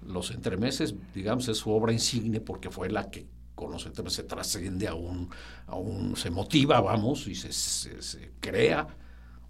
los 0.05 0.31
entremeses, 0.31 0.95
digamos, 1.13 1.48
es 1.48 1.57
su 1.57 1.72
obra 1.72 1.93
insigne 1.93 2.41
porque 2.41 2.69
fue 2.69 2.89
la 2.89 3.10
que 3.10 3.25
con 3.55 3.72
los 3.72 3.86
entremeses 3.86 4.17
se 4.17 4.24
trasciende 4.24 4.88
a 4.88 4.95
un, 4.95 5.29
a 5.67 5.75
un 5.75 6.15
se 6.15 6.29
motiva, 6.29 6.81
vamos, 6.81 7.27
y 7.27 7.36
se, 7.36 7.51
se 7.51 8.31
crea 8.39 8.88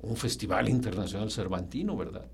un 0.03 0.17
festival 0.17 0.69
internacional 0.69 1.31
cervantino, 1.31 1.95
¿verdad? 1.95 2.29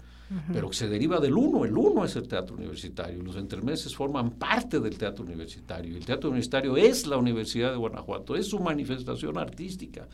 Pero 0.54 0.70
que 0.70 0.76
se 0.76 0.88
deriva 0.88 1.20
del 1.20 1.36
uno, 1.36 1.66
el 1.66 1.76
uno 1.76 2.06
es 2.06 2.16
el 2.16 2.28
teatro 2.28 2.56
universitario, 2.56 3.24
los 3.24 3.36
entremeses 3.36 3.96
forman 3.96 4.32
parte 4.32 4.80
del 4.80 4.96
teatro 4.96 5.26
universitario, 5.26 5.98
el 5.98 6.06
teatro 6.06 6.30
universitario 6.30 6.78
es 6.78 7.08
la 7.08 7.18
Universidad 7.18 7.72
de 7.72 7.78
Guanajuato, 7.78 8.36
es 8.36 8.46
su 8.46 8.60
manifestación 8.60 9.40
artística, 9.40 10.08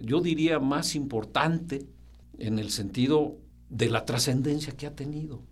yo 0.00 0.20
diría 0.20 0.60
más 0.60 0.94
importante 0.94 1.88
en 2.38 2.60
el 2.60 2.70
sentido 2.70 3.38
de 3.68 3.90
la 3.90 4.04
trascendencia 4.04 4.76
que 4.76 4.86
ha 4.86 4.94
tenido. 4.94 5.42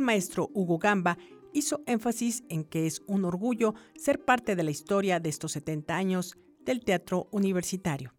El 0.00 0.06
maestro 0.06 0.48
Hugo 0.54 0.78
Gamba 0.78 1.18
hizo 1.52 1.82
énfasis 1.84 2.42
en 2.48 2.64
que 2.64 2.86
es 2.86 3.02
un 3.06 3.26
orgullo 3.26 3.74
ser 3.96 4.24
parte 4.24 4.56
de 4.56 4.62
la 4.62 4.70
historia 4.70 5.20
de 5.20 5.28
estos 5.28 5.52
70 5.52 5.94
años 5.94 6.38
del 6.64 6.82
teatro 6.82 7.28
universitario. 7.32 8.14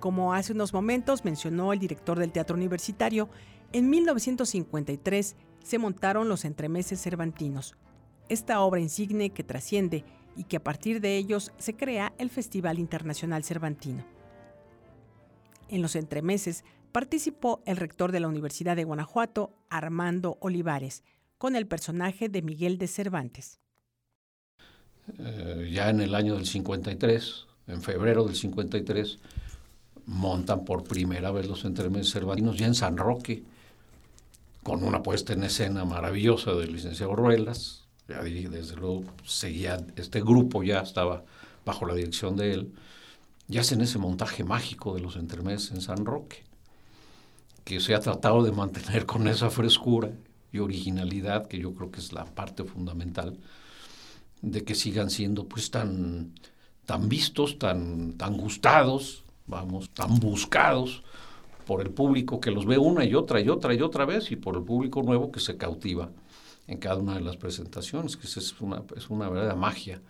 Como 0.00 0.32
hace 0.32 0.54
unos 0.54 0.72
momentos 0.72 1.26
mencionó 1.26 1.74
el 1.74 1.78
director 1.78 2.18
del 2.18 2.32
Teatro 2.32 2.56
Universitario, 2.56 3.28
en 3.72 3.90
1953 3.90 5.36
se 5.66 5.78
montaron 5.78 6.28
los 6.28 6.44
entremeses 6.44 7.02
cervantinos, 7.02 7.74
esta 8.28 8.60
obra 8.60 8.80
insigne 8.80 9.30
que 9.30 9.42
trasciende 9.42 10.04
y 10.36 10.44
que 10.44 10.58
a 10.58 10.62
partir 10.62 11.00
de 11.00 11.16
ellos 11.16 11.50
se 11.58 11.74
crea 11.74 12.12
el 12.18 12.30
Festival 12.30 12.78
Internacional 12.78 13.42
Cervantino. 13.42 14.04
En 15.68 15.82
los 15.82 15.96
entremeses 15.96 16.64
participó 16.92 17.62
el 17.66 17.78
rector 17.78 18.12
de 18.12 18.20
la 18.20 18.28
Universidad 18.28 18.76
de 18.76 18.84
Guanajuato, 18.84 19.56
Armando 19.68 20.38
Olivares, 20.40 21.02
con 21.36 21.56
el 21.56 21.66
personaje 21.66 22.28
de 22.28 22.42
Miguel 22.42 22.78
de 22.78 22.86
Cervantes. 22.86 23.58
Eh, 25.18 25.70
ya 25.72 25.90
en 25.90 26.00
el 26.00 26.14
año 26.14 26.36
del 26.36 26.46
53, 26.46 27.46
en 27.66 27.82
febrero 27.82 28.24
del 28.24 28.36
53, 28.36 29.18
montan 30.04 30.64
por 30.64 30.84
primera 30.84 31.32
vez 31.32 31.48
los 31.48 31.64
entremeses 31.64 32.12
cervantinos 32.12 32.56
ya 32.56 32.66
en 32.66 32.76
San 32.76 32.96
Roque, 32.96 33.42
con 34.66 34.82
una 34.82 35.00
puesta 35.00 35.32
en 35.32 35.44
escena 35.44 35.84
maravillosa 35.84 36.52
del 36.54 36.72
licenciado 36.72 37.14
Ruelas, 37.14 37.84
ya 38.08 38.20
desde 38.20 38.74
luego 38.74 39.04
seguía, 39.24 39.86
este 39.94 40.20
grupo 40.20 40.64
ya 40.64 40.80
estaba 40.80 41.22
bajo 41.64 41.86
la 41.86 41.94
dirección 41.94 42.34
de 42.34 42.52
él, 42.52 42.72
y 43.48 43.58
hacen 43.58 43.80
ese 43.80 44.00
montaje 44.00 44.42
mágico 44.42 44.92
de 44.96 45.02
los 45.02 45.14
entremeses 45.14 45.70
en 45.70 45.82
San 45.82 46.04
Roque, 46.04 46.42
que 47.62 47.78
se 47.78 47.94
ha 47.94 48.00
tratado 48.00 48.42
de 48.42 48.50
mantener 48.50 49.06
con 49.06 49.28
esa 49.28 49.50
frescura 49.50 50.10
y 50.50 50.58
originalidad, 50.58 51.46
que 51.46 51.60
yo 51.60 51.72
creo 51.72 51.92
que 51.92 52.00
es 52.00 52.12
la 52.12 52.24
parte 52.24 52.64
fundamental, 52.64 53.38
de 54.42 54.64
que 54.64 54.74
sigan 54.74 55.10
siendo 55.10 55.46
pues 55.46 55.70
tan, 55.70 56.34
tan 56.86 57.08
vistos, 57.08 57.60
tan, 57.60 58.14
tan 58.14 58.36
gustados, 58.36 59.22
vamos, 59.46 59.90
tan 59.90 60.18
buscados 60.18 61.04
por 61.66 61.82
el 61.82 61.90
público 61.90 62.40
que 62.40 62.50
los 62.50 62.64
ve 62.64 62.78
una 62.78 63.04
y 63.04 63.14
otra 63.14 63.40
y 63.40 63.48
otra 63.48 63.74
y 63.74 63.82
otra 63.82 64.06
vez, 64.06 64.30
y 64.30 64.36
por 64.36 64.56
el 64.56 64.62
público 64.62 65.02
nuevo 65.02 65.32
que 65.32 65.40
se 65.40 65.56
cautiva 65.56 66.10
en 66.68 66.78
cada 66.78 66.96
una 66.96 67.14
de 67.14 67.20
las 67.20 67.36
presentaciones, 67.36 68.16
que 68.16 68.26
es 68.26 68.60
una, 68.60 68.82
es 68.96 69.10
una 69.10 69.28
verdadera 69.28 69.56
magia. 69.56 70.00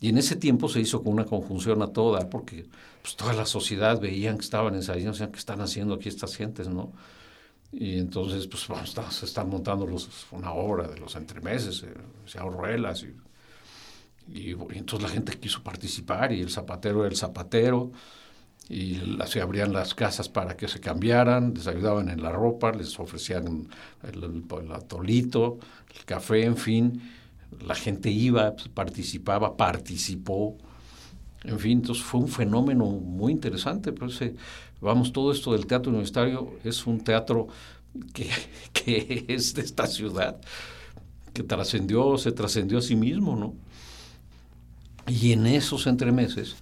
Y 0.00 0.08
en 0.08 0.18
ese 0.18 0.36
tiempo 0.36 0.68
se 0.68 0.80
hizo 0.80 1.02
con 1.02 1.14
una 1.14 1.24
conjunción 1.24 1.80
a 1.82 1.88
toda, 1.88 2.28
porque 2.28 2.66
pues, 3.02 3.16
toda 3.16 3.32
la 3.32 3.46
sociedad 3.46 4.00
veían 4.00 4.36
que 4.36 4.44
estaban 4.44 4.74
ensayando, 4.74 5.24
o 5.24 5.30
¿qué 5.30 5.38
están 5.38 5.60
haciendo 5.60 5.94
aquí 5.94 6.08
estas 6.08 6.36
gentes, 6.36 6.68
no? 6.68 6.92
Y 7.72 7.98
entonces, 7.98 8.46
pues, 8.46 8.66
se 9.10 9.24
están 9.24 9.48
montando 9.48 9.86
una 10.32 10.52
obra 10.52 10.88
de 10.88 10.98
los 10.98 11.14
entremeses, 11.16 11.82
eh, 11.84 11.94
se 12.26 12.38
ahorrelas, 12.38 13.04
y, 13.04 13.14
y, 14.32 14.50
y, 14.50 14.78
entonces 14.78 15.02
la 15.02 15.08
gente 15.08 15.38
quiso 15.38 15.62
participar, 15.62 16.32
y 16.32 16.40
el 16.40 16.50
zapatero 16.50 17.00
era 17.00 17.08
el 17.08 17.16
zapatero, 17.16 17.92
y 18.68 19.00
se 19.26 19.40
abrían 19.40 19.72
las 19.72 19.94
casas 19.94 20.28
para 20.28 20.56
que 20.56 20.66
se 20.66 20.80
cambiaran, 20.80 21.54
les 21.54 21.66
ayudaban 21.68 22.08
en 22.08 22.22
la 22.22 22.32
ropa, 22.32 22.72
les 22.72 22.98
ofrecían 22.98 23.68
el, 24.02 24.24
el, 24.24 24.72
atolito, 24.72 25.58
el 25.96 26.04
café, 26.04 26.44
en 26.44 26.56
fin. 26.56 27.02
La 27.64 27.76
gente 27.76 28.10
iba, 28.10 28.52
pues, 28.54 28.68
participaba, 28.68 29.56
participó. 29.56 30.56
En 31.44 31.60
fin, 31.60 31.78
entonces 31.78 32.02
fue 32.02 32.20
un 32.20 32.28
fenómeno 32.28 32.86
muy 32.86 33.32
interesante. 33.32 33.92
Pues, 33.92 34.20
eh, 34.22 34.34
vamos, 34.80 35.12
todo 35.12 35.30
esto 35.30 35.52
del 35.52 35.66
teatro 35.66 35.90
universitario 35.90 36.58
es 36.64 36.86
un 36.88 37.00
teatro 37.00 37.46
que, 38.12 38.28
que 38.72 39.26
es 39.28 39.54
de 39.54 39.62
esta 39.62 39.86
ciudad, 39.86 40.40
que 41.32 41.44
trascendió, 41.44 42.18
se 42.18 42.32
trascendió 42.32 42.78
a 42.78 42.82
sí 42.82 42.96
mismo, 42.96 43.36
¿no? 43.36 43.54
Y 45.06 45.30
en 45.30 45.46
esos 45.46 45.86
entremeses, 45.86 46.56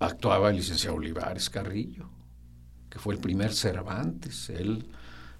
actuaba 0.00 0.50
el 0.50 0.56
licenciado 0.56 0.96
Olivares 0.96 1.50
Carrillo, 1.50 2.08
que 2.90 2.98
fue 2.98 3.14
el 3.14 3.20
primer 3.20 3.52
Cervantes. 3.52 4.50
Él, 4.50 4.86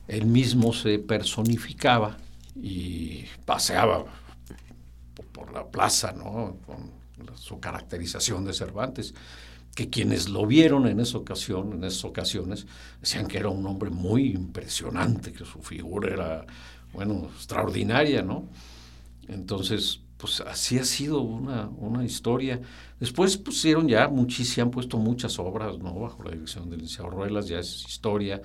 él 0.09 0.27
mismo 0.27 0.73
se 0.73 0.99
personificaba 0.99 2.17
y 2.55 3.25
paseaba 3.45 4.05
por, 5.33 5.53
la 5.53 5.67
plaza, 5.67 6.13
¿no? 6.13 6.57
Con 6.67 6.91
su 7.35 7.61
caracterización 7.61 8.45
de 8.45 8.53
Cervantes, 8.53 9.15
que 9.75 9.91
quienes 9.91 10.29
lo 10.29 10.47
vieron 10.47 10.87
en 10.87 11.01
esa 11.01 11.19
ocasión, 11.19 11.75
en 11.75 11.85
esas 11.85 12.05
ocasiones, 12.05 12.67
decían 13.01 13.27
que 13.27 13.39
era 13.39 13.49
un 13.49 13.67
hombre 13.67 13.91
muy 13.91 14.33
impresionante, 14.33 15.33
que 15.33 15.45
su 15.45 15.61
figura 15.61 16.13
era, 16.13 16.47
bueno, 16.93 17.29
extraordinaria, 17.35 18.23
¿no? 18.23 18.49
Entonces, 19.29 20.01
pues 20.17 20.41
así 20.41 20.79
ha 20.79 20.85
sido 20.85 21.21
una, 21.21 21.69
una 21.79 22.05
historia. 22.05 22.61
Después 22.99 23.37
pusieron 23.37 23.89
ya 23.89 24.09
muchísimas, 24.09 24.67
han 24.67 24.71
puesto 24.71 24.97
muchas 24.99 25.39
obras, 25.39 25.79
¿no? 25.79 25.95
Bajo 25.95 26.23
la 26.23 26.31
dirección 26.31 26.71
del 26.71 26.81
licenciado 26.81 27.11
Ruelas, 27.11 27.49
ya 27.49 27.59
es 27.59 27.85
historia, 27.87 28.41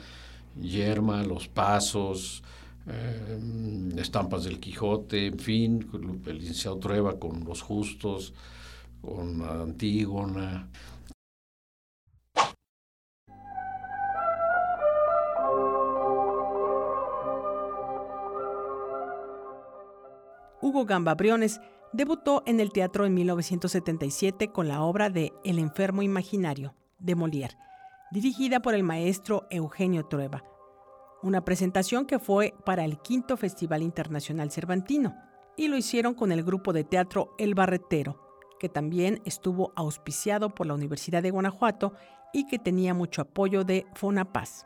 Yerma, 0.62 1.24
Los 1.24 1.48
Pasos, 1.48 2.44
eh, 2.88 3.40
Estampas 3.98 4.44
del 4.44 4.60
Quijote, 4.60 5.28
en 5.28 5.40
fin, 5.40 5.88
el 6.26 6.40
licenciado 6.40 6.78
Trueba 6.78 7.18
con 7.18 7.46
Los 7.46 7.62
Justos, 7.62 8.34
con 9.02 9.42
Antígona. 9.42 10.68
Hugo 20.82 20.88
Gamba 20.88 21.14
Briones 21.14 21.62
debutó 21.94 22.42
en 22.48 22.60
el 22.60 22.72
teatro 22.72 23.06
en 23.06 23.14
1977 23.14 24.48
con 24.52 24.68
la 24.68 24.82
obra 24.82 25.12
de 25.12 25.32
El 25.44 25.60
enfermo 25.60 26.02
imaginario, 26.02 26.74
de 26.98 27.16
Molière, 27.16 27.56
dirigida 28.12 28.64
por 28.64 28.74
el 28.74 28.82
maestro 28.82 29.46
Eugenio 29.52 30.08
Trueba. 30.08 30.44
Una 31.22 31.46
presentación 31.46 32.08
que 32.08 32.18
fue 32.18 32.56
para 32.66 32.84
el 32.84 32.98
quinto 32.98 33.38
Festival 33.38 33.84
Internacional 33.84 34.50
Cervantino, 34.50 35.16
y 35.56 35.68
lo 35.68 35.78
hicieron 35.78 36.16
con 36.16 36.32
el 36.32 36.42
grupo 36.42 36.74
de 36.74 36.84
teatro 36.84 37.36
El 37.38 37.54
Barretero, 37.54 38.20
que 38.60 38.68
también 38.68 39.22
estuvo 39.24 39.74
auspiciado 39.76 40.50
por 40.50 40.66
la 40.66 40.74
Universidad 40.74 41.22
de 41.22 41.30
Guanajuato 41.30 41.94
y 42.34 42.48
que 42.48 42.58
tenía 42.58 42.96
mucho 42.96 43.22
apoyo 43.22 43.64
de 43.64 43.86
Fonapaz. 43.94 44.66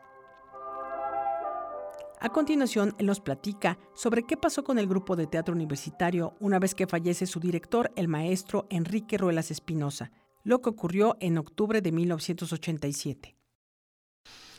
A 2.18 2.30
continuación, 2.30 2.94
él 2.98 3.06
nos 3.06 3.20
platica 3.20 3.78
sobre 3.94 4.22
qué 4.22 4.38
pasó 4.38 4.64
con 4.64 4.78
el 4.78 4.86
grupo 4.86 5.16
de 5.16 5.26
teatro 5.26 5.54
universitario 5.54 6.34
una 6.40 6.58
vez 6.58 6.74
que 6.74 6.86
fallece 6.86 7.26
su 7.26 7.40
director, 7.40 7.92
el 7.94 8.08
maestro 8.08 8.66
Enrique 8.70 9.18
Ruelas 9.18 9.50
Espinosa, 9.50 10.12
lo 10.42 10.62
que 10.62 10.70
ocurrió 10.70 11.18
en 11.20 11.36
octubre 11.36 11.82
de 11.82 11.92
1987. 11.92 13.36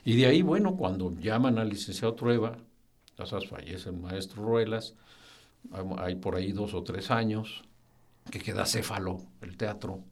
Y 0.04 0.16
de 0.18 0.28
ahí, 0.28 0.44
bueno, 0.44 0.78
cuando 0.78 1.16
llaman 1.18 1.58
al 1.58 1.70
licenciado 1.70 2.14
Trueba, 2.14 2.58
ya 3.18 3.26
sabes, 3.26 3.50
fallece 3.50 3.90
el 3.90 3.98
maestro 3.98 4.44
Ruelas, 4.44 4.96
hay 5.98 6.16
por 6.16 6.36
ahí 6.36 6.52
dos 6.52 6.76
o 6.76 6.84
tres 6.84 7.10
años, 7.10 7.64
que 8.30 8.40
queda 8.40 8.66
céfalo 8.66 9.18
el 9.42 9.58
teatro. 9.58 10.04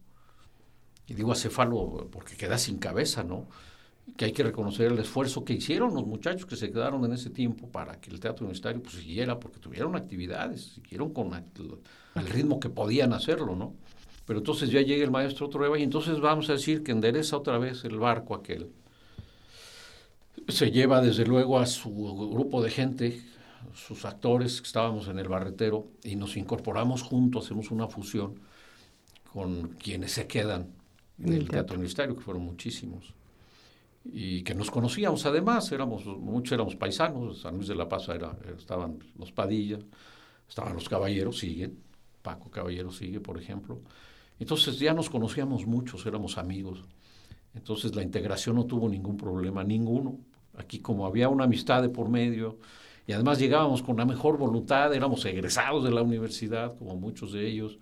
Y 1.07 1.13
digo 1.13 1.31
acéfalo 1.31 2.09
porque 2.11 2.35
queda 2.35 2.57
sin 2.57 2.79
cabeza, 2.79 3.23
¿no? 3.23 3.47
Que 4.17 4.25
hay 4.25 4.31
que 4.31 4.43
reconocer 4.43 4.91
el 4.91 4.99
esfuerzo 4.99 5.43
que 5.43 5.53
hicieron 5.53 5.93
los 5.93 6.05
muchachos 6.05 6.45
que 6.45 6.55
se 6.55 6.71
quedaron 6.71 7.03
en 7.05 7.13
ese 7.13 7.29
tiempo 7.29 7.67
para 7.67 7.99
que 7.99 8.11
el 8.11 8.19
teatro 8.19 8.45
universitario 8.45 8.81
pues, 8.81 8.95
siguiera, 8.95 9.39
porque 9.39 9.59
tuvieron 9.59 9.95
actividades, 9.95 10.73
siguieron 10.75 11.11
con 11.11 11.31
el 11.33 12.27
ritmo 12.27 12.59
que 12.59 12.69
podían 12.69 13.13
hacerlo, 13.13 13.55
¿no? 13.55 13.73
Pero 14.25 14.39
entonces 14.39 14.69
ya 14.69 14.81
llega 14.81 15.03
el 15.03 15.11
maestro 15.11 15.49
Trueba 15.49 15.77
y 15.77 15.83
entonces 15.83 16.19
vamos 16.19 16.49
a 16.49 16.53
decir 16.53 16.81
que 16.81 16.91
endereza 16.91 17.37
otra 17.37 17.57
vez 17.57 17.83
el 17.83 17.97
barco 17.97 18.35
aquel. 18.35 18.71
Se 20.47 20.71
lleva 20.71 21.01
desde 21.01 21.25
luego 21.25 21.59
a 21.59 21.65
su 21.65 21.91
grupo 22.29 22.61
de 22.63 22.71
gente, 22.71 23.21
sus 23.73 24.05
actores 24.05 24.61
que 24.61 24.67
estábamos 24.67 25.07
en 25.09 25.19
el 25.19 25.27
barretero 25.27 25.87
y 26.03 26.15
nos 26.15 26.37
incorporamos 26.37 27.01
juntos, 27.01 27.45
hacemos 27.45 27.69
una 27.71 27.87
fusión 27.87 28.39
con 29.33 29.69
quienes 29.69 30.13
se 30.13 30.27
quedan 30.27 30.67
en 31.19 31.33
el, 31.33 31.49
teatro 31.49 31.75
universitario, 31.75 32.15
que 32.15 32.21
fueron 32.21 32.43
muchísimos 32.43 33.13
y 34.05 34.43
que 34.43 34.53
nos 34.53 34.69
conocíamos 34.69 35.25
además, 35.25 35.71
éramos, 35.71 36.05
muchos 36.05 36.53
éramos 36.53 36.75
paisanos, 36.75 37.41
San 37.41 37.55
Luis 37.55 37.67
de 37.67 37.75
la 37.75 37.89
Paz 37.89 38.07
era, 38.09 38.37
estaban 38.57 38.99
los 39.17 39.31
Padilla, 39.31 39.79
estaban 40.47 40.75
los 40.75 40.87
Caballeros, 40.87 41.39
siguen, 41.39 41.79
Paco 42.21 42.49
Caballero 42.49 42.91
sigue, 42.91 43.19
por 43.19 43.39
ejemplo. 43.39 43.81
Entonces 44.39 44.79
ya 44.79 44.93
nos 44.93 45.09
conocíamos 45.09 45.65
muchos, 45.65 46.05
éramos 46.05 46.37
amigos. 46.37 46.83
Entonces 47.53 47.95
la 47.95 48.03
integración 48.03 48.55
no 48.55 48.65
tuvo 48.65 48.89
ningún 48.89 49.17
problema, 49.17 49.63
ninguno. 49.63 50.17
Aquí 50.57 50.79
como 50.79 51.05
había 51.05 51.29
una 51.29 51.45
amistad 51.45 51.81
de 51.81 51.89
por 51.89 52.09
medio 52.09 52.57
y 53.07 53.13
además 53.13 53.39
llegábamos 53.39 53.81
con 53.81 53.97
la 53.97 54.05
mejor 54.05 54.37
voluntad, 54.37 54.93
éramos 54.93 55.23
egresados 55.25 55.83
de 55.83 55.91
la 55.91 56.01
universidad, 56.01 56.77
como 56.77 56.95
muchos 56.95 57.33
de 57.33 57.47
ellos. 57.47 57.77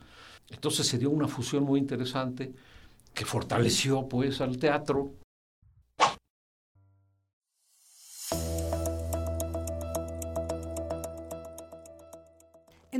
Entonces 0.49 0.85
se 0.87 0.97
dio 0.97 1.09
una 1.09 1.27
fusión 1.27 1.63
muy 1.63 1.79
interesante 1.79 2.53
que 3.13 3.25
fortaleció 3.25 4.07
pues 4.07 4.41
al 4.41 4.57
teatro 4.57 5.13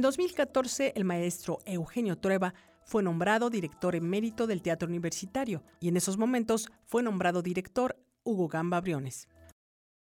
2014, 0.04 0.94
el 0.96 1.06
maestro 1.06 1.60
Eugenio 1.66 2.18
Trueba 2.18 2.54
fue 2.84 3.02
nombrado 3.02 3.50
director 3.50 3.96
emérito 3.96 4.46
del 4.46 4.62
Teatro 4.62 4.88
Universitario 4.88 5.64
y 5.80 5.88
en 5.88 5.98
esos 5.98 6.18
momentos 6.18 6.70
fue 6.86 7.02
nombrado 7.02 7.42
director 7.42 7.96
Hugo 8.24 8.50
Gamba 8.50 8.82
Briones. 8.82 9.30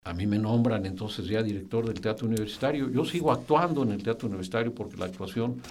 A 0.04 0.14
mí 0.14 0.28
me 0.28 0.38
nombran 0.38 0.86
entonces 0.86 1.28
ya 1.28 1.42
director 1.42 1.86
del 1.86 2.00
Teatro 2.00 2.28
Universitario. 2.28 2.90
Yo 2.90 3.04
sigo 3.04 3.32
actuando 3.32 3.84
en 3.84 3.92
el 3.92 4.04
Teatro 4.04 4.28
Universitario 4.28 4.74
porque 4.74 4.98
la 4.98 5.06
actuación 5.06 5.62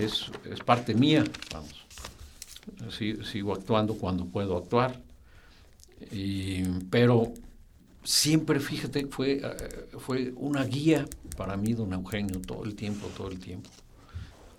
es, 0.00 0.30
parte 0.64 0.94
mía, 0.94 1.22
vamos. 1.52 1.86
sigo 3.30 3.52
actuando 3.52 3.94
cuando 3.94 4.24
puedo 4.24 4.56
actuar. 4.56 4.98
Pero 6.90 7.32
siempre, 8.06 8.60
fíjate, 8.60 9.06
fue, 9.08 9.40
eh, 9.42 9.88
fue 9.98 10.32
una 10.36 10.64
guía 10.64 11.06
para 11.36 11.56
mí, 11.56 11.74
don 11.74 11.92
Eugenio, 11.92 12.40
todo 12.40 12.64
el 12.64 12.74
tiempo, 12.74 13.08
todo 13.16 13.28
el 13.28 13.40
tiempo. 13.40 13.68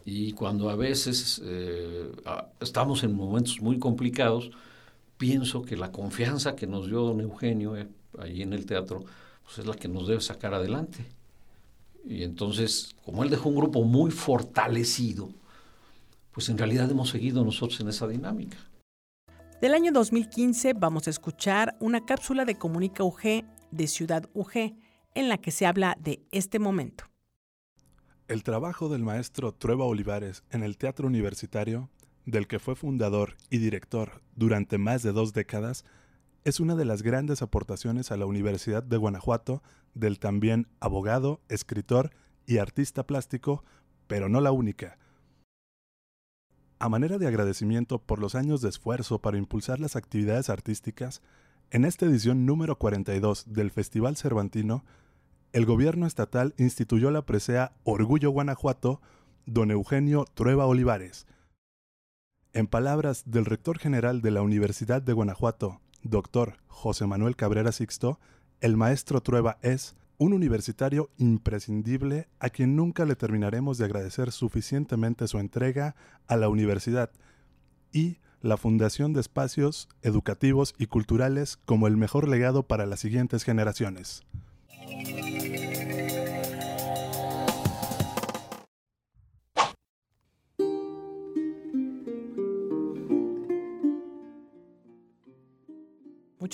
Y 0.06 0.34
cuando 0.34 0.70
a 0.70 0.76
veces 0.76 1.42
eh, 1.44 2.12
estamos 2.60 3.04
en 3.04 3.16
momentos 3.16 3.62
muy 3.62 3.80
complicados, 3.80 4.52
pienso 5.18 5.64
que 5.64 5.78
la 5.78 5.92
confianza 5.92 6.56
que 6.56 6.68
nos 6.68 6.88
dio 6.88 7.02
don 7.02 7.22
Eugenio 7.22 7.76
eh, 7.76 7.88
ahí 8.20 8.42
en 8.42 8.54
el 8.54 8.66
teatro, 8.66 9.04
pues 9.44 9.60
es 9.60 9.66
la 9.66 9.76
que 9.76 9.88
nos 9.88 10.08
debe 10.08 10.22
sacar 10.22 10.54
adelante. 10.54 11.06
Y 12.06 12.24
entonces, 12.24 12.96
como 13.06 13.24
él 13.24 13.30
dejó 13.30 13.50
un 13.50 13.56
grupo 13.56 13.84
muy 13.84 14.12
fortalecido, 14.12 15.30
pues 16.34 16.50
en 16.50 16.58
realidad 16.58 16.92
hemos 16.92 17.10
seguido 17.10 17.44
nosotros 17.44 17.80
en 17.80 17.90
esa 17.90 18.08
dinámica. 18.08 18.58
Del 19.62 19.74
año 19.74 19.92
2015 19.92 20.74
vamos 20.74 21.08
a 21.08 21.10
escuchar 21.10 21.76
una 21.80 22.06
cápsula 22.06 22.46
de 22.46 22.60
Comunica 22.60 23.04
UG 23.04 23.44
de 23.72 23.88
Ciudad 23.88 24.30
UG 24.36 24.78
en 25.16 25.30
la 25.30 25.40
que 25.40 25.50
se 25.50 25.66
habla 25.66 25.98
de 26.00 26.22
este 26.32 26.60
momento. 26.60 27.06
El 28.28 28.44
trabajo 28.44 28.88
del 28.88 29.02
maestro 29.02 29.56
Trueba 29.56 29.86
Olivares 29.86 30.44
en 30.52 30.62
el 30.62 30.78
Teatro 30.78 31.08
Universitario, 31.08 31.90
del 32.28 32.46
que 32.46 32.60
fue 32.60 32.76
fundador 32.76 33.36
y 33.50 33.58
director 33.58 34.22
durante 34.36 34.78
más 34.78 35.02
de 35.02 35.12
dos 35.12 35.34
décadas, 35.34 35.86
es 36.44 36.60
una 36.60 36.76
de 36.76 36.86
las 36.86 37.02
grandes 37.02 37.42
aportaciones 37.42 38.12
a 38.12 38.18
la 38.18 38.28
Universidad 38.28 38.84
de 38.84 38.98
Guanajuato 38.98 39.64
del 39.96 40.20
también 40.20 40.68
abogado, 40.80 41.42
escritor 41.50 42.12
y 42.46 42.60
artista 42.60 43.08
plástico, 43.08 43.64
pero 44.06 44.30
no 44.30 44.40
la 44.40 44.52
única, 44.52 45.00
a 46.80 46.90
manera 46.90 47.18
de 47.18 47.28
agradecimiento 47.28 48.00
por 48.00 48.20
los 48.20 48.36
años 48.36 48.62
de 48.62 48.70
esfuerzo 48.70 49.20
para 49.20 49.38
impulsar 49.38 49.80
las 49.80 49.96
actividades 49.96 50.50
artísticas, 50.50 51.22
en 51.72 51.86
esta 51.86 52.06
edición 52.06 52.46
número 52.46 52.78
42 52.78 53.46
del 53.54 53.72
Festival 53.72 54.16
Cervantino, 54.16 54.86
el 55.54 55.66
gobierno 55.66 56.06
estatal 56.06 56.54
instituyó 56.58 57.12
la 57.12 57.26
presea 57.26 57.74
Orgullo 57.84 58.32
Guanajuato, 58.32 59.02
don 59.46 59.72
Eugenio 59.72 60.26
Trueba 60.34 60.66
Olivares. 60.66 61.26
En 62.54 62.68
palabras 62.68 63.24
del 63.26 63.46
rector 63.46 63.80
general 63.80 64.22
de 64.22 64.32
la 64.32 64.42
Universidad 64.42 65.02
de 65.02 65.14
Guanajuato, 65.14 65.82
doctor 66.04 66.58
José 66.68 67.06
Manuel 67.08 67.36
Cabrera 67.36 67.72
Sixto, 67.72 68.20
el 68.62 68.78
maestro 68.78 69.22
Trueba 69.22 69.58
es 69.62 69.96
un 70.18 70.34
universitario 70.34 71.10
imprescindible 71.18 72.28
a 72.40 72.50
quien 72.50 72.76
nunca 72.76 73.06
le 73.06 73.16
terminaremos 73.16 73.78
de 73.78 73.86
agradecer 73.86 74.32
suficientemente 74.32 75.28
su 75.28 75.38
entrega 75.40 75.96
a 76.28 76.36
la 76.38 76.50
universidad 76.50 77.12
y 77.92 78.18
la 78.42 78.58
fundación 78.58 79.14
de 79.14 79.22
espacios 79.22 79.90
educativos 80.02 80.74
y 80.78 80.88
culturales 80.88 81.58
como 81.66 81.88
el 81.88 81.98
mejor 81.98 82.28
legado 82.28 82.64
para 82.64 82.86
las 82.86 83.00
siguientes 83.00 83.44
generaciones. 83.44 84.24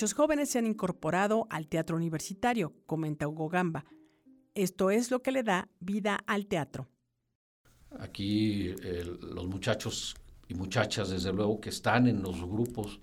Muchos 0.04 0.18
jóvenes 0.18 0.50
se 0.50 0.58
han 0.58 0.66
incorporado 0.66 1.46
al 1.48 1.66
teatro 1.66 1.96
universitario, 1.96 2.74
comenta 2.84 3.26
Hugo 3.26 3.48
Gamba. 3.48 3.86
Esto 4.54 4.90
es 4.90 5.10
lo 5.10 5.22
que 5.22 5.32
le 5.32 5.42
da 5.42 5.70
vida 5.80 6.18
al 6.26 6.44
teatro. 6.44 6.90
Aquí 7.98 8.74
los 9.22 9.46
muchachos 9.46 10.14
y 10.46 10.52
muchachas, 10.52 11.08
desde 11.08 11.32
luego, 11.32 11.58
que 11.58 11.70
están 11.70 12.06
en 12.06 12.20
los 12.20 12.38
grupos 12.44 13.00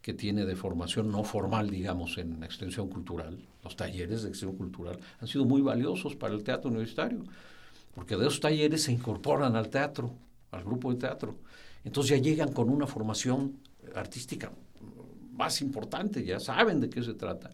que 0.00 0.14
tiene 0.14 0.46
de 0.46 0.54
formación 0.54 1.10
no 1.10 1.24
formal, 1.24 1.70
digamos, 1.70 2.18
en 2.18 2.40
extensión 2.44 2.88
cultural. 2.88 3.44
Los 3.64 3.74
talleres 3.74 4.22
de 4.22 4.28
extensión 4.28 4.56
cultural 4.56 5.00
han 5.18 5.26
sido 5.26 5.44
muy 5.44 5.60
valiosos 5.60 6.14
para 6.14 6.34
el 6.34 6.44
teatro 6.44 6.70
universitario, 6.70 7.24
porque 7.96 8.14
de 8.14 8.28
esos 8.28 8.38
talleres 8.38 8.84
se 8.84 8.92
incorporan 8.92 9.56
al 9.56 9.70
teatro, 9.70 10.14
al 10.52 10.62
grupo 10.62 10.92
de 10.92 11.00
teatro. 11.00 11.34
Entonces 11.82 12.16
ya 12.16 12.22
llegan 12.22 12.52
con 12.52 12.70
una 12.70 12.86
formación 12.86 13.58
artística 13.96 14.52
más 15.38 15.62
importante, 15.62 16.24
ya 16.24 16.40
saben 16.40 16.80
de 16.80 16.90
qué 16.90 17.02
se 17.02 17.14
trata, 17.14 17.50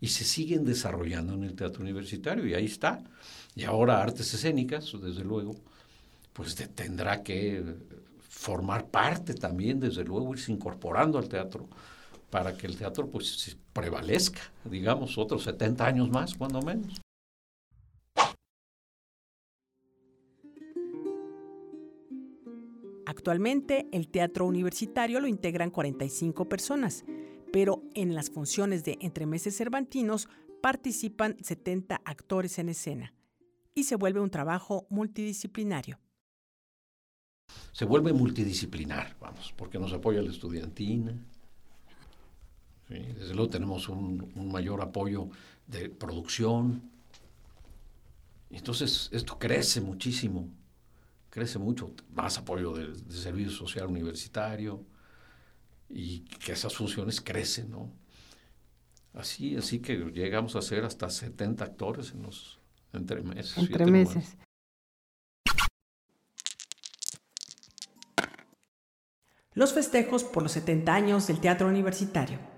y 0.00 0.08
se 0.08 0.24
siguen 0.24 0.64
desarrollando 0.64 1.34
en 1.34 1.44
el 1.44 1.54
teatro 1.54 1.82
universitario, 1.82 2.46
y 2.46 2.54
ahí 2.54 2.66
está. 2.66 3.02
Y 3.54 3.64
ahora 3.64 4.00
artes 4.00 4.32
escénicas, 4.32 4.92
desde 5.02 5.24
luego, 5.24 5.54
pues 6.32 6.54
tendrá 6.74 7.22
que 7.22 7.62
formar 8.28 8.86
parte 8.86 9.34
también, 9.34 9.80
desde 9.80 10.04
luego, 10.04 10.32
irse 10.32 10.52
incorporando 10.52 11.18
al 11.18 11.28
teatro 11.28 11.68
para 12.30 12.56
que 12.56 12.66
el 12.66 12.76
teatro 12.76 13.08
pues 13.08 13.56
prevalezca, 13.72 14.40
digamos, 14.64 15.18
otros 15.18 15.44
70 15.44 15.86
años 15.86 16.10
más, 16.10 16.34
cuando 16.34 16.60
menos. 16.62 17.03
Actualmente 23.14 23.86
el 23.92 24.08
teatro 24.08 24.44
universitario 24.44 25.20
lo 25.20 25.28
integran 25.28 25.70
45 25.70 26.48
personas, 26.48 27.04
pero 27.52 27.84
en 27.94 28.12
las 28.16 28.28
funciones 28.28 28.82
de 28.82 28.98
entremeses 29.00 29.56
cervantinos 29.56 30.28
participan 30.60 31.36
70 31.40 32.00
actores 32.04 32.58
en 32.58 32.70
escena 32.70 33.14
y 33.72 33.84
se 33.84 33.94
vuelve 33.94 34.18
un 34.20 34.30
trabajo 34.30 34.88
multidisciplinario. 34.90 36.00
Se 37.70 37.84
vuelve 37.84 38.12
multidisciplinar, 38.12 39.16
vamos, 39.20 39.54
porque 39.56 39.78
nos 39.78 39.92
apoya 39.92 40.20
la 40.20 40.32
estudiantina. 40.32 41.16
desde 42.88 43.32
luego 43.32 43.48
tenemos 43.48 43.88
un, 43.88 44.32
mayor 44.50 44.82
apoyo 44.82 45.28
de 45.68 45.88
producción. 45.88 46.90
Entonces 48.50 49.08
esto 49.12 49.38
crece 49.38 49.80
muchísimo, 49.80 50.48
crece 51.34 51.58
mucho, 51.58 51.92
más 52.12 52.38
apoyo 52.38 52.72
de, 52.72 52.94
servicio 53.12 53.50
social 53.50 53.88
universitario 53.88 54.86
y 55.88 56.20
que 56.20 56.52
esas 56.52 56.76
funciones 56.76 57.20
crecen, 57.20 57.72
¿no? 57.72 57.92
Así, 59.12 59.56
así 59.56 59.80
que 59.80 59.96
llegamos 60.12 60.54
a 60.54 60.62
ser 60.62 60.84
hasta 60.84 61.10
70 61.10 61.64
actores 61.64 62.12
en 62.12 62.22
los 62.22 62.60
entremeses. 62.92 63.58
Entre 63.58 63.84
meses. 63.86 64.36
los 69.54 69.72
festejos 69.72 70.24
por 70.24 70.42
los 70.44 70.52
70 70.52 70.94
años 70.94 71.26
del 71.26 71.40
Teatro 71.40 71.68
Universitario. 71.68 72.53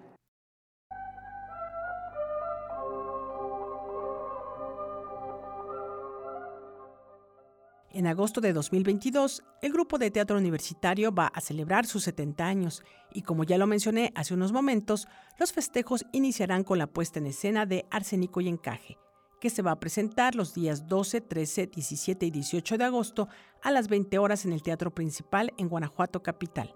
En 7.97 8.07
agosto 8.07 8.43
de 8.43 8.53
2022, 8.53 9.43
el 9.63 9.73
grupo 9.73 9.97
de 9.97 10.11
teatro 10.11 10.37
universitario 10.37 11.15
va 11.15 11.29
a 11.29 11.41
celebrar 11.41 11.87
sus 11.87 12.05
70 12.05 12.45
años 12.45 12.83
y 13.11 13.23
como 13.23 13.43
ya 13.43 13.57
lo 13.57 13.67
mencioné 13.67 14.13
hace 14.15 14.35
unos 14.35 14.53
momentos, 14.53 15.09
los 15.39 15.55
festejos 15.55 16.05
iniciarán 16.13 16.63
con 16.63 16.77
la 16.77 16.89
puesta 16.89 17.21
en 17.21 17.25
escena 17.25 17.65
de 17.65 17.87
Arsénico 17.91 18.43
y 18.43 18.49
Encaje, 18.49 18.99
que 19.41 19.49
se 19.49 19.63
va 19.63 19.71
a 19.71 19.81
presentar 19.81 20.35
los 20.35 20.53
días 20.53 20.87
12, 20.87 21.23
13, 21.23 21.69
17 21.69 22.27
y 22.27 22.31
18 22.31 22.77
de 22.77 22.85
agosto 22.85 23.29
a 23.63 23.71
las 23.71 23.89
20 23.89 24.19
horas 24.19 24.45
en 24.45 24.53
el 24.53 24.63
Teatro 24.63 24.95
Principal 24.95 25.55
en 25.57 25.71
Guanajuato 25.71 26.23
Capital. 26.23 26.75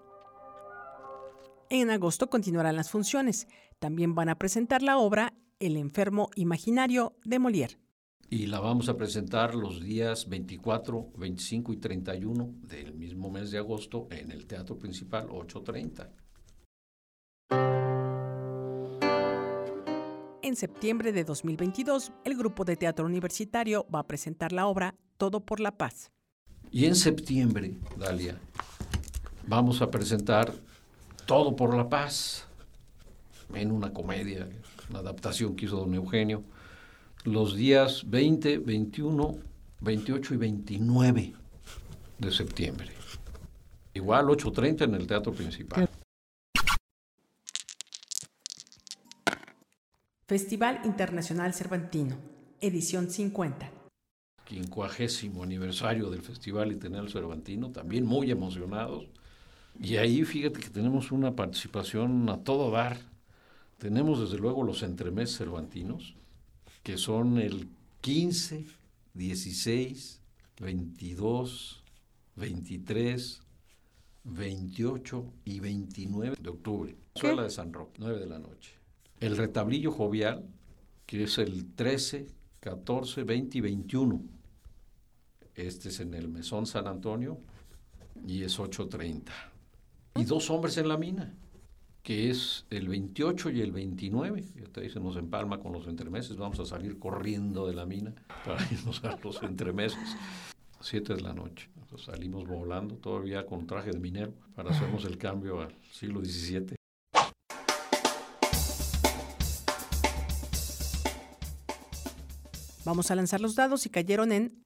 En 1.69 1.91
agosto 1.91 2.31
continuarán 2.31 2.75
las 2.75 2.89
funciones. 2.89 3.47
También 3.77 4.15
van 4.15 4.29
a 4.29 4.39
presentar 4.39 4.81
la 4.81 4.97
obra 4.97 5.35
El 5.59 5.77
enfermo 5.77 6.31
imaginario 6.33 7.13
de 7.23 7.39
Molière. 7.39 7.77
Y 8.33 8.45
la 8.47 8.61
vamos 8.61 8.87
a 8.87 8.95
presentar 8.95 9.55
los 9.55 9.81
días 9.81 10.29
24, 10.29 11.11
25 11.17 11.73
y 11.73 11.77
31 11.77 12.55
del 12.61 12.93
mismo 12.93 13.29
mes 13.29 13.51
de 13.51 13.57
agosto 13.57 14.07
en 14.09 14.31
el 14.31 14.45
Teatro 14.45 14.79
Principal 14.79 15.27
830. 15.29 16.09
En 20.41 20.55
septiembre 20.55 21.11
de 21.11 21.25
2022, 21.25 22.13
el 22.23 22.37
grupo 22.37 22.63
de 22.63 22.77
teatro 22.77 23.05
universitario 23.05 23.85
va 23.93 23.99
a 23.99 24.07
presentar 24.07 24.53
la 24.53 24.65
obra 24.67 24.95
Todo 25.17 25.41
por 25.41 25.59
la 25.59 25.77
Paz. 25.77 26.09
Y 26.71 26.85
en 26.85 26.95
septiembre, 26.95 27.75
Dalia, 27.97 28.39
vamos 29.45 29.81
a 29.81 29.91
presentar 29.91 30.53
todo 31.25 31.53
por 31.57 31.75
la 31.75 31.89
paz, 31.89 32.47
en 33.53 33.73
una 33.73 33.91
comedia, 33.91 34.47
una 34.89 34.99
adaptación 34.99 35.57
que 35.57 35.65
hizo 35.65 35.75
don 35.75 35.93
Eugenio, 35.93 36.45
los 37.25 37.55
días 37.55 38.09
20, 38.09 38.59
21, 38.59 39.35
28 39.81 40.33
y 40.33 40.37
29 40.37 41.33
de 42.17 42.31
septiembre. 42.31 42.89
Igual 43.93 44.27
8.30 44.27 44.83
en 44.83 44.95
el 44.95 45.07
Teatro 45.07 45.33
Principal. 45.33 45.89
Festival 50.27 50.79
Internacional 50.85 51.53
Cervantino, 51.53 52.17
edición 52.61 53.09
50. 53.09 53.69
Quincuagésimo 54.45 55.43
aniversario 55.43 56.09
del 56.09 56.21
Festival 56.21 56.71
Internacional 56.71 57.11
Cervantino, 57.11 57.71
también 57.71 58.05
muy 58.05 58.31
emocionados 58.31 59.07
y 59.79 59.97
ahí 59.97 60.23
fíjate 60.23 60.59
que 60.59 60.69
tenemos 60.69 61.11
una 61.11 61.35
participación 61.35 62.29
a 62.29 62.43
todo 62.43 62.71
dar. 62.71 62.97
Tenemos 63.77 64.19
desde 64.19 64.37
luego 64.37 64.63
los 64.63 64.83
entremeses 64.83 65.37
cervantinos, 65.37 66.15
que 66.83 66.97
son 66.97 67.37
el 67.37 67.69
15, 68.01 68.65
16, 69.13 70.21
22, 70.59 71.83
23, 72.35 73.41
28 74.23 75.33
y 75.45 75.59
29 75.59 76.37
de 76.39 76.49
octubre. 76.49 76.95
Suela 77.15 77.43
de 77.43 77.49
San 77.49 77.73
Roque, 77.73 77.97
9 77.99 78.19
de 78.19 78.25
la 78.27 78.39
noche. 78.39 78.73
El 79.19 79.37
retablillo 79.37 79.91
jovial, 79.91 80.47
que 81.05 81.23
es 81.23 81.37
el 81.37 81.73
13, 81.75 82.27
14, 82.59 83.23
20 83.23 83.57
y 83.57 83.61
21. 83.61 84.21
Este 85.55 85.89
es 85.89 85.99
en 85.99 86.13
el 86.13 86.29
Mesón 86.29 86.65
San 86.65 86.87
Antonio 86.87 87.39
y 88.25 88.43
es 88.43 88.59
8.30 88.59 89.31
y 90.15 90.25
dos 90.25 90.49
hombres 90.49 90.77
en 90.77 90.87
la 90.87 90.97
mina, 90.97 91.33
que 92.03 92.29
es 92.29 92.65
el 92.69 92.87
28 92.87 93.51
y 93.51 93.61
el 93.61 93.71
29. 93.71 94.43
Ya 94.55 94.65
te 94.65 94.81
dicen, 94.81 95.03
nos 95.03 95.17
empalma 95.17 95.59
con 95.59 95.71
los 95.73 95.87
entremeses, 95.87 96.35
vamos 96.37 96.59
a 96.59 96.65
salir 96.65 96.97
corriendo 96.99 97.67
de 97.67 97.73
la 97.73 97.85
mina 97.85 98.13
para 98.45 98.61
irnos 98.71 99.03
a 99.03 99.17
los 99.23 99.41
entremeses. 99.43 100.17
Siete 100.79 101.13
de 101.13 101.21
la 101.21 101.33
noche. 101.33 101.69
Salimos 101.97 102.47
volando 102.47 102.95
todavía 102.95 103.45
con 103.45 103.67
traje 103.67 103.91
de 103.91 103.99
minero 103.99 104.33
para 104.55 104.71
hacernos 104.71 105.03
el 105.03 105.17
cambio 105.17 105.59
al 105.59 105.75
siglo 105.91 106.23
XVII. 106.23 106.75
Vamos 112.85 113.11
a 113.11 113.15
lanzar 113.15 113.41
los 113.41 113.55
dados 113.55 113.85
y 113.85 113.89
cayeron 113.89 114.31
en 114.31 114.63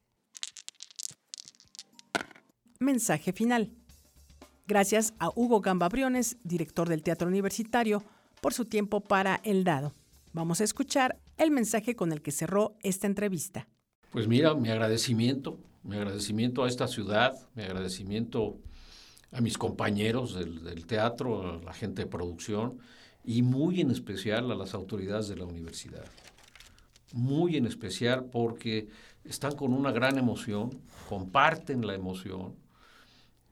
mensaje 2.80 3.34
final. 3.34 3.76
Gracias 4.68 5.14
a 5.20 5.30
Hugo 5.30 5.62
Gamba 5.62 5.90
Briones, 5.90 6.38
director 6.44 6.90
del 6.90 7.04
Teatro 7.04 7.28
Universitario, 7.28 8.04
por 8.42 8.52
su 8.52 8.66
tiempo 8.66 9.00
para 9.00 9.40
El 9.44 9.64
Dado. 9.64 9.94
Vamos 10.34 10.60
a 10.60 10.64
escuchar 10.64 11.20
el 11.38 11.52
mensaje 11.52 11.96
con 11.96 12.12
el 12.12 12.24
que 12.24 12.32
cerró 12.32 12.76
esta 12.82 13.06
entrevista. 13.06 13.68
Pues 14.10 14.28
mira, 14.28 14.56
mi 14.56 14.70
agradecimiento, 14.70 15.60
mi 15.84 15.98
agradecimiento 15.98 16.64
a 16.64 16.68
esta 16.68 16.88
ciudad, 16.88 17.38
mi 17.54 17.62
agradecimiento 17.62 18.58
a 19.32 19.40
mis 19.40 19.56
compañeros 19.60 20.34
del, 20.34 20.64
del, 20.64 20.88
teatro, 20.88 21.60
a 21.60 21.64
la 21.64 21.74
gente 21.74 22.02
de 22.02 22.08
producción 22.08 22.80
y 23.24 23.44
muy 23.44 23.82
en 23.82 23.92
especial 23.92 24.50
a 24.50 24.56
las 24.56 24.74
autoridades 24.74 25.28
de 25.28 25.36
la 25.36 25.46
universidad. 25.46 26.06
Muy 27.14 27.56
en 27.56 27.68
especial 27.68 28.26
porque 28.32 28.88
están 29.24 29.56
con 29.56 29.74
una 29.74 29.92
gran 29.92 30.18
emoción, 30.18 30.72
comparten 31.08 31.86
la 31.86 31.94
emoción 31.94 32.65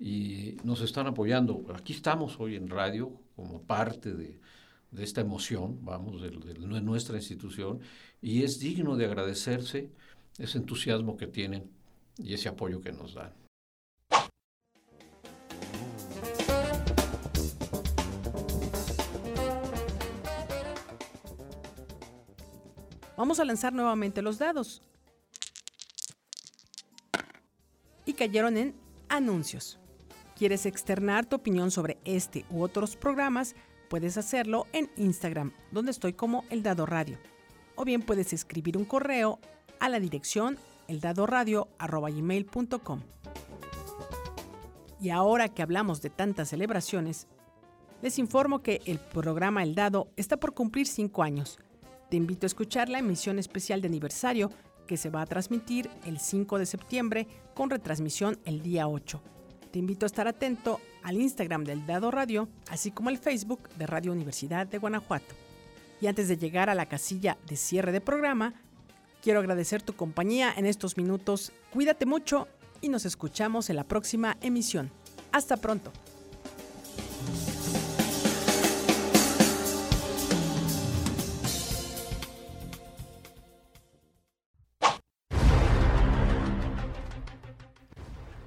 y 0.04 0.58
nos 0.66 0.82
están 0.82 1.08
apoyando. 1.08 1.66
Aquí 1.74 1.94
estamos 1.94 2.38
hoy 2.38 2.58
en 2.58 2.68
radio 2.68 3.10
como 3.38 3.62
parte 3.62 4.14
de, 4.14 4.38
esta 4.98 5.22
emoción, 5.22 5.80
vamos, 5.82 6.22
de, 6.22 6.32
nuestra 6.82 7.16
institución, 7.16 7.80
y 8.22 8.44
es 8.44 8.60
digno 8.60 8.98
de 8.98 9.06
agradecerse 9.06 9.90
ese 10.38 10.58
entusiasmo 10.58 11.16
que 11.16 11.28
tienen 11.28 11.72
y 12.18 12.34
ese 12.34 12.50
apoyo 12.50 12.82
que 12.82 12.92
nos 12.92 13.14
dan. 13.14 13.32
Vamos 23.16 23.40
a 23.40 23.46
lanzar 23.46 23.72
nuevamente 23.72 24.22
los 24.22 24.38
dados. 24.38 24.82
Y 28.06 28.12
cayeron 28.12 28.58
en 28.58 28.76
anuncios. 29.08 29.80
Quieres 30.44 30.66
externar 30.66 31.26
tu 31.26 31.38
opinión 31.38 31.72
sobre 31.72 32.00
este 32.04 32.44
u 32.50 32.64
otros 32.64 32.98
programas, 32.98 33.56
puedes 33.88 34.18
hacerlo 34.18 34.68
en 34.74 34.92
Instagram, 34.98 35.54
donde 35.72 35.92
estoy 35.92 36.12
como 36.12 36.44
El 36.50 36.64
Dado 36.64 36.86
Radio. 36.86 37.18
O 37.76 37.86
bien 37.86 38.02
puedes 38.02 38.34
escribir 38.34 38.76
un 38.76 38.84
correo 38.84 39.40
a 39.80 39.88
la 39.88 40.02
dirección 40.02 40.58
eldadoradio.com. 40.90 43.00
Y 45.00 45.12
ahora 45.12 45.48
que 45.48 45.62
hablamos 45.62 46.02
de 46.02 46.10
tantas 46.10 46.50
celebraciones, 46.50 47.30
les 48.02 48.20
informo 48.20 48.62
que 48.62 48.82
el 48.86 49.00
programa 49.00 49.64
El 49.64 49.76
Dado 49.76 50.10
está 50.18 50.36
por 50.36 50.54
cumplir 50.54 50.88
cinco 50.88 51.24
años. 51.24 51.58
Te 52.10 52.18
invito 52.18 52.46
a 52.46 52.48
escuchar 52.48 52.90
la 52.90 53.00
emisión 53.00 53.40
especial 53.40 53.82
de 53.82 53.88
aniversario 53.88 54.50
que 54.88 54.98
se 54.98 55.10
va 55.10 55.22
a 55.22 55.26
transmitir 55.26 55.90
el 56.06 56.20
5 56.20 56.60
de 56.60 56.66
septiembre 56.66 57.28
con 57.54 57.70
retransmisión 57.70 58.38
el 58.44 58.62
día 58.62 58.90
8. 58.90 59.24
Te 59.74 59.80
invito 59.80 60.06
a 60.06 60.08
estar 60.08 60.28
atento 60.28 60.80
al 61.02 61.20
Instagram 61.20 61.64
del 61.64 61.88
Dado 61.88 62.12
Radio, 62.12 62.48
así 62.70 62.92
como 62.92 63.10
al 63.10 63.18
Facebook 63.18 63.70
de 63.70 63.88
Radio 63.88 64.12
Universidad 64.12 64.68
de 64.68 64.78
Guanajuato. 64.78 65.34
Y 66.00 66.06
antes 66.06 66.28
de 66.28 66.38
llegar 66.38 66.70
a 66.70 66.76
la 66.76 66.86
casilla 66.86 67.40
de 67.48 67.56
cierre 67.56 67.92
de 67.92 68.00
programa, 68.00 68.54
quiero 69.24 69.40
agradecer 69.40 69.82
tu 69.82 69.96
compañía 69.96 70.54
en 70.56 70.68
estos 70.68 70.96
minutos. 70.96 71.54
Cuídate 71.72 72.06
mucho 72.06 72.48
y 72.82 72.90
nos 72.90 73.04
escuchamos 73.06 73.72
en 73.72 73.78
la 73.78 73.84
próxima 73.84 74.38
emisión. 74.42 74.92
Hasta 75.32 75.58
pronto. 75.58 75.92